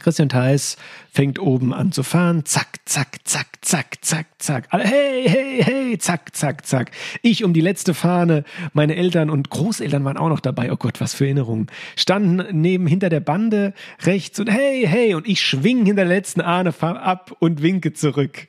[0.00, 0.76] Christian Theis
[1.12, 2.44] fängt oben an zu fahren.
[2.44, 4.66] Zack, zack, zack, zack, zack, zack.
[4.70, 6.90] Alle, hey, hey, hey, zack, zack, zack.
[7.22, 8.44] Ich um die letzte Fahne.
[8.72, 10.72] Meine Eltern und Großeltern waren auch noch dabei.
[10.72, 11.68] Oh Gott, was für Erinnerungen.
[11.96, 15.14] Standen neben hinter der Bande rechts und hey, hey.
[15.14, 18.48] Und ich schwing hinter der letzten Ahne, fahr ab und winke zurück.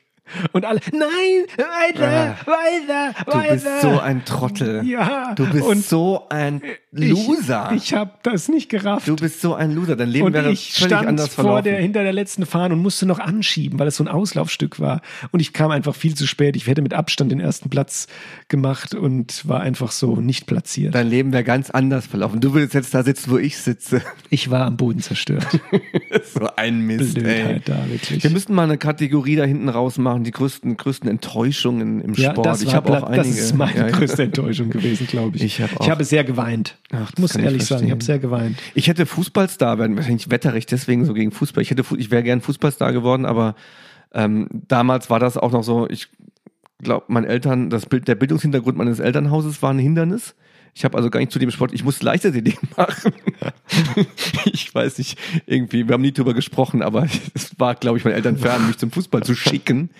[0.52, 3.24] Und alle, nein, weiter, weiter, Ah.
[3.24, 3.52] Du weiter.
[3.54, 4.82] bist so ein Trottel.
[4.86, 5.34] Ja.
[5.34, 6.62] Du bist und so ein
[6.94, 7.72] Loser.
[7.74, 9.08] Ich, ich habe das nicht gerafft.
[9.08, 9.96] du bist so ein Loser.
[9.96, 11.64] Dein Leben Und wäre ich völlig stand anders vor verlaufen.
[11.64, 15.00] der, hinter der letzten Fahne und musste noch anschieben, weil es so ein Auslaufstück war.
[15.30, 16.54] Und ich kam einfach viel zu spät.
[16.54, 18.08] Ich hätte mit Abstand den ersten Platz
[18.48, 20.94] gemacht und war einfach so nicht platziert.
[20.94, 22.40] Dein Leben wäre ganz anders verlaufen.
[22.40, 24.02] Du würdest jetzt da sitzen, wo ich sitze.
[24.30, 25.46] Ich war am Boden zerstört.
[26.34, 27.22] so ein Mist, ey.
[27.22, 28.22] Blödheit da, wirklich.
[28.24, 32.30] Wir müssten mal eine Kategorie da hinten raus machen, die größten, größten Enttäuschungen im ja,
[32.32, 32.46] Sport.
[32.46, 33.40] das, ich habe auch Platz- das einige.
[33.40, 35.42] ist meine Ja, größte Enttäuschung gewesen, glaube ich.
[35.42, 36.76] Ich hab auch- ich habe sehr geweint.
[36.90, 38.58] Ach, das ich muss kann ich ehrlich sagen, ich habe sehr geweint.
[38.74, 41.62] Ich hätte Fußballstar werden, wahrscheinlich wetterig deswegen so gegen Fußball.
[41.62, 43.54] Ich hätte, ich wäre gern Fußballstar geworden, aber
[44.12, 46.08] ähm, damals war das auch noch so, ich
[46.82, 50.34] glaube, mein Eltern, das Bild, der Bildungshintergrund meines Elternhauses war ein Hindernis.
[50.74, 53.12] Ich habe also gar nicht zu dem Sport, ich musste Leichtathletik machen.
[54.44, 58.14] ich weiß nicht, irgendwie, wir haben nie drüber gesprochen, aber es war, glaube ich, meinen
[58.14, 59.90] Eltern fern, mich zum Fußball zu schicken.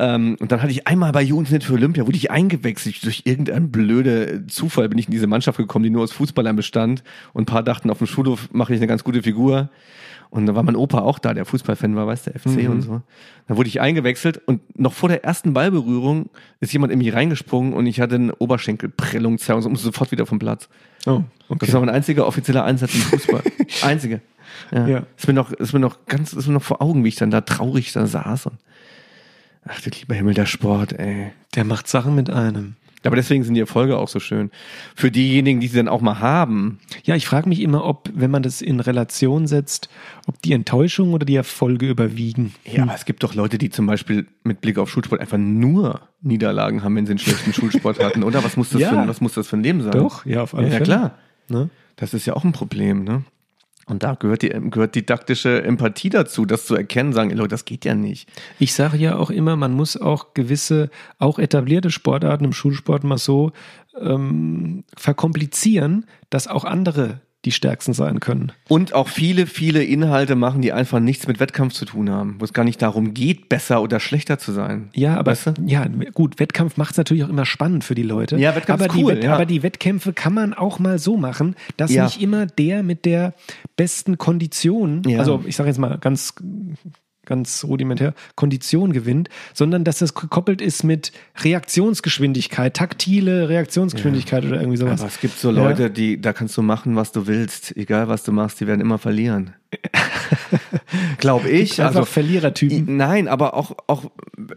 [0.00, 3.04] Ähm, und dann hatte ich einmal bei Jugendnet für Olympia, wurde ich eingewechselt.
[3.04, 7.04] Durch irgendeinen blöde Zufall bin ich in diese Mannschaft gekommen, die nur aus Fußballern bestand.
[7.34, 9.68] Und ein paar dachten, auf dem Schulhof mache ich eine ganz gute Figur.
[10.30, 13.02] Und da war mein Opa auch da, der Fußballfan war, weißt du, FC und so.
[13.48, 16.30] Dann wurde ich eingewechselt und noch vor der ersten Ballberührung
[16.60, 20.38] ist jemand in mich reingesprungen und ich hatte eine Oberschenkelprellung und musste sofort wieder vom
[20.38, 20.68] Platz.
[21.04, 21.22] Oh,
[21.58, 23.42] Das war mein einziger offizieller Einsatz im Fußball.
[23.82, 24.20] Einzige.
[24.70, 24.86] Ja.
[24.86, 25.02] Ja.
[25.16, 27.32] Ist mir noch, ist mir noch ganz, ist mir noch vor Augen, wie ich dann
[27.32, 28.58] da traurig da saß und
[29.70, 31.32] ach du lieber Himmel, der Sport, ey.
[31.54, 32.74] Der macht Sachen mit einem.
[33.02, 34.50] Aber deswegen sind die Erfolge auch so schön.
[34.94, 36.80] Für diejenigen, die sie dann auch mal haben.
[37.04, 39.88] Ja, ich frage mich immer, ob, wenn man das in Relation setzt,
[40.26, 42.52] ob die Enttäuschung oder die Erfolge überwiegen.
[42.70, 46.02] Ja, aber es gibt doch Leute, die zum Beispiel mit Blick auf Schulsport einfach nur
[46.20, 48.44] Niederlagen haben, wenn sie einen schlechten Schulsport hatten, oder?
[48.44, 48.90] Was muss das, Ja.
[48.90, 49.92] für, ein- was muss das für ein Leben sein?
[49.92, 50.84] Doch, ja, auf alle Ja, ja Fälle.
[50.84, 51.14] klar.
[51.48, 51.70] Ne?
[51.96, 53.24] Das ist ja auch ein Problem, ne?
[53.90, 57.84] Und da gehört die, gehört didaktische Empathie dazu, das zu erkennen, sagen, Leute, das geht
[57.84, 58.28] ja nicht.
[58.60, 63.18] Ich sage ja auch immer, man muss auch gewisse, auch etablierte Sportarten im Schulsport mal
[63.18, 63.50] so
[64.00, 68.52] ähm, verkomplizieren, dass auch andere die stärksten sein können.
[68.68, 72.44] Und auch viele, viele Inhalte machen, die einfach nichts mit Wettkampf zu tun haben, wo
[72.44, 74.90] es gar nicht darum geht, besser oder schlechter zu sein.
[74.94, 75.52] Ja, aber Weißt du?
[75.64, 78.36] ja, gut, Wettkampf macht es natürlich auch immer spannend für die Leute.
[78.36, 79.34] Ja, Wettkampf aber ist cool, die ja.
[79.34, 82.04] Aber die Wettkämpfe kann man auch mal so machen, dass Ja.
[82.04, 83.32] nicht immer der mit der
[83.76, 85.18] besten Kondition, Ja.
[85.20, 86.34] also ich sage jetzt mal ganz
[87.30, 91.12] ganz rudimentär, Kondition gewinnt, sondern dass das gekoppelt ist mit
[91.42, 95.00] Reaktionsgeschwindigkeit, taktile Reaktionsgeschwindigkeit oder irgendwie sowas.
[95.00, 97.76] Aber es gibt so Leute, die, da kannst du machen, was du willst.
[97.76, 99.54] Egal, was du machst, die werden immer verlieren.
[101.18, 101.82] Glaube ich.
[101.82, 102.96] Also, Verlierertypen.
[102.96, 104.10] Nein, aber auch, auch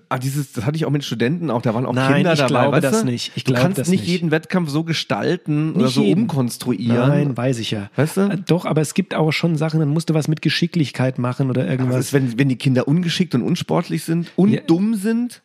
[0.10, 2.40] ah, dieses, das hatte ich auch mit Studenten auch, da waren auch Nein, Kinder ich
[2.40, 2.48] dabei.
[2.50, 3.06] glaube weißt das du?
[3.06, 3.32] nicht.
[3.36, 4.10] Ich du glaube kannst das nicht nicht.
[4.10, 6.22] jeden Wettkampf so gestalten oder Nicht so jeden.
[6.24, 7.10] umkonstruieren.
[7.10, 7.90] Nein, weiß ich ja.
[7.96, 8.22] Weißt du?
[8.22, 11.50] Äh, Doch, aber es gibt auch schon Sachen, dann musst du was mit Geschicklichkeit machen
[11.50, 12.00] oder Was irgendwas.
[12.06, 14.62] ist, wenn, wenn die Kinder ungeschickt und unsportlich sind und Ja.
[14.62, 15.42] dumm sind?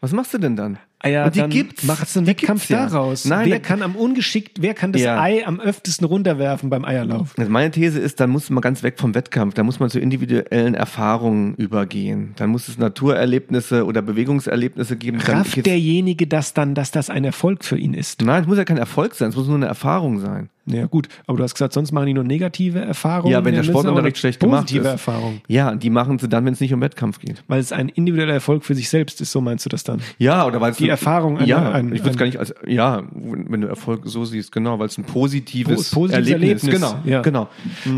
[0.00, 0.78] Was machst du denn dann?
[1.04, 1.82] Ah ja, und die dann gibt's.
[1.84, 2.86] Macht's einen Die Wettkampf ja.
[2.88, 3.24] daraus.
[3.24, 5.20] Nein, wer kann am ungeschickt, wer kann das Ja.
[5.20, 7.34] Ei am öftesten runterwerfen beim Eierlauf?
[7.36, 9.98] Also meine These ist, dann muss man ganz weg vom Wettkampf, da muss man zu
[9.98, 12.34] individuellen Erfahrungen übergehen.
[12.36, 15.20] Dann muss es Naturerlebnisse oder Bewegungserlebnisse geben.
[15.20, 18.22] Rafft geht's- derjenige das dann, dass das ein Erfolg für ihn ist?
[18.22, 20.48] Nein, es muss ja kein Erfolg sein, es muss nur eine Erfahrung sein.
[20.64, 23.32] Ja gut, aber du hast gesagt, sonst machen die nur negative Erfahrungen.
[23.32, 24.90] Ja, wenn der Sportunterricht schlecht gemacht Positive ist.
[24.92, 25.40] Erfahrung.
[25.48, 27.42] Ja, die machen sie dann, wenn es nicht um Wettkampf geht.
[27.48, 30.00] Weil es ein individueller Erfolg für sich selbst ist, so meinst du das dann?
[30.18, 32.38] Ja, oder weil es Die Erfahrung einer- ja, ein- ich würde es ein- gar nicht
[32.38, 36.62] als ja, wenn du Erfolg so siehst, genau, weil es ein positives, Po- positives Erlebnis,
[36.62, 37.18] Erlebnis, genau, ja.
[37.18, 37.22] Mhm.
[37.24, 37.48] genau.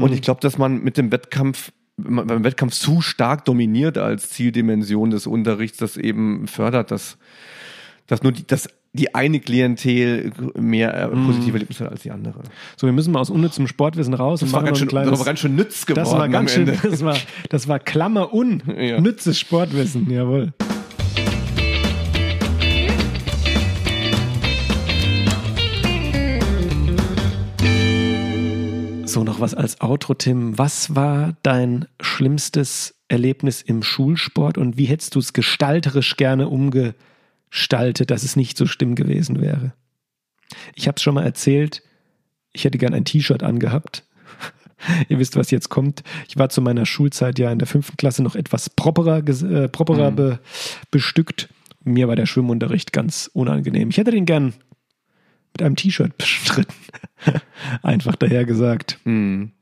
[0.00, 3.98] Und ich glaube, dass man mit dem Wettkampf wenn man beim Wettkampf zu stark dominiert
[3.98, 7.18] als Zieldimension des Unterrichts, das eben fördert, dass
[8.08, 11.26] dass nur die, dass die eine Klientel mehr äh, Mhm.
[11.26, 12.40] positive Erlebnisse hat als die andere.
[12.76, 14.90] So, wir müssen mal aus unnützem Sportwissen raus und Das war, machen ganz schön, ein
[14.90, 17.16] kleines, das war ganz schön nütz geworden das war ganz schön, das war,
[17.50, 19.00] das war Klammer un, Ja.
[19.00, 20.52] nützes Sportwissen, jawohl.
[29.06, 30.58] So, noch was als Outro, Tim.
[30.58, 36.48] Was war dein schlimmstes Erlebnis im Schulsport und wie hättest du es gestalterisch gerne
[37.54, 39.72] umgestaltet, dass es nicht so schlimm gewesen wäre?
[40.74, 41.82] Ich habe es schon mal erzählt,
[42.52, 44.04] ich hätte gern ein T-Shirt angehabt.
[45.08, 46.02] Ihr wisst, was jetzt kommt.
[46.28, 50.10] Ich war zu meiner Schulzeit ja in der fünften Klasse noch etwas properer, äh, properer
[50.10, 50.16] Mhm.
[50.16, 50.38] be,
[50.90, 51.48] bestückt.
[51.84, 53.90] Mir war der Schwimmunterricht ganz unangenehm.
[53.90, 54.54] Ich hätte den gern
[55.52, 56.74] mit einem T-Shirt bestritten.
[57.82, 58.98] Einfach daher gesagt.
[59.04, 59.52] Hm.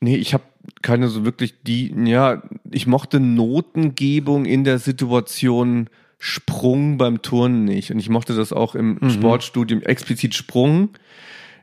[0.00, 0.44] Nee, ich habe
[0.82, 5.88] keine so wirklich die, ja, ich mochte Notengebung in der Situation
[6.26, 7.90] Sprung beim Turnen nicht.
[7.90, 10.88] Und ich mochte das auch im Sportstudium, explizit Sprung.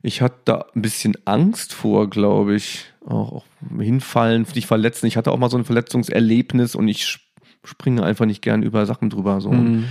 [0.04, 2.86] Ich hatte da ein bisschen Angst vor, glaube ich.
[3.04, 3.46] Auch, auch
[3.80, 5.08] hinfallen, dich verletzen.
[5.08, 7.20] Ich hatte auch mal so ein Verletzungserlebnis und ich
[7.64, 9.40] springe einfach nicht gern über Sachen drüber.
[9.40, 9.50] So.
[9.50, 9.86] Und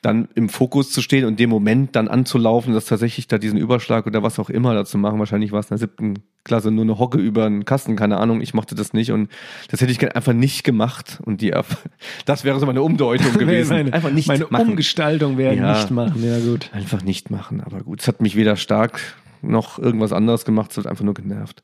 [0.00, 4.06] dann im Fokus zu stehen und dem Moment dann anzulaufen, dass tatsächlich da diesen Überschlag
[4.06, 5.18] oder was auch immer dazu machen.
[5.20, 6.14] Wahrscheinlich war es in der siebten
[6.44, 8.40] Klasse nur eine Hocke über einen Kasten, keine Ahnung.
[8.40, 9.30] Ich mochte das nicht und
[9.70, 11.20] das hätte ich einfach nicht gemacht.
[11.24, 11.54] Und die,
[12.24, 13.72] das wäre so meine Umdeutung gewesen.
[13.76, 14.70] meine, einfach nicht meine machen.
[14.70, 15.74] Umgestaltung wäre Ja.
[15.78, 16.24] nicht machen.
[16.24, 16.70] Ja, gut.
[16.72, 17.60] Einfach nicht machen.
[17.60, 19.00] Aber gut, es hat mich weder stark
[19.42, 21.62] noch irgendwas anderes gemacht, es hat einfach nur genervt.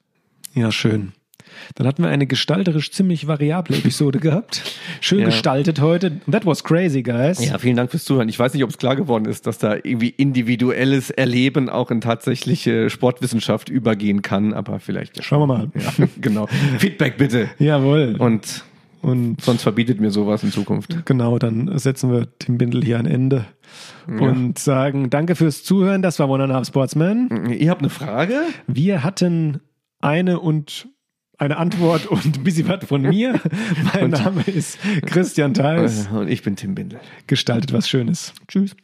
[0.54, 1.12] Ja, schön.
[1.74, 4.62] Dann hatten wir eine gestalterisch ziemlich variable Episode gehabt.
[5.00, 5.26] Schön Ja.
[5.26, 6.20] gestaltet heute.
[6.30, 7.44] That was crazy, guys.
[7.44, 8.28] Ja, vielen Dank fürs Zuhören.
[8.28, 12.00] Ich weiß nicht, ob es klar geworden ist, dass da irgendwie individuelles Erleben auch in
[12.00, 15.16] tatsächliche Sportwissenschaft übergehen kann, aber vielleicht.
[15.16, 15.22] Ja.
[15.22, 15.68] Schauen wir mal.
[15.74, 16.46] Ja, genau.
[16.78, 17.48] Feedback bitte.
[17.58, 18.16] Jawohl.
[18.18, 18.64] Und
[19.00, 21.06] Und sonst verbietet mir sowas in Zukunft.
[21.06, 23.44] genau, dann setzen wir Tim Bindel hier ein Ende
[24.08, 26.02] und sagen Danke fürs Zuhören.
[26.02, 27.48] Das war One and a Half Sportsman.
[27.56, 28.40] Ihr habt eine Frage?
[28.66, 29.60] Wir hatten
[30.00, 30.88] eine und
[31.38, 33.40] eine Antwort und ein bisschen was von mir.
[33.94, 36.08] mein Name ist Christian Theis.
[36.12, 37.00] Und ich bin Tim Bindel.
[37.26, 38.34] Gestaltet was Schönes.
[38.48, 38.76] Tschüss.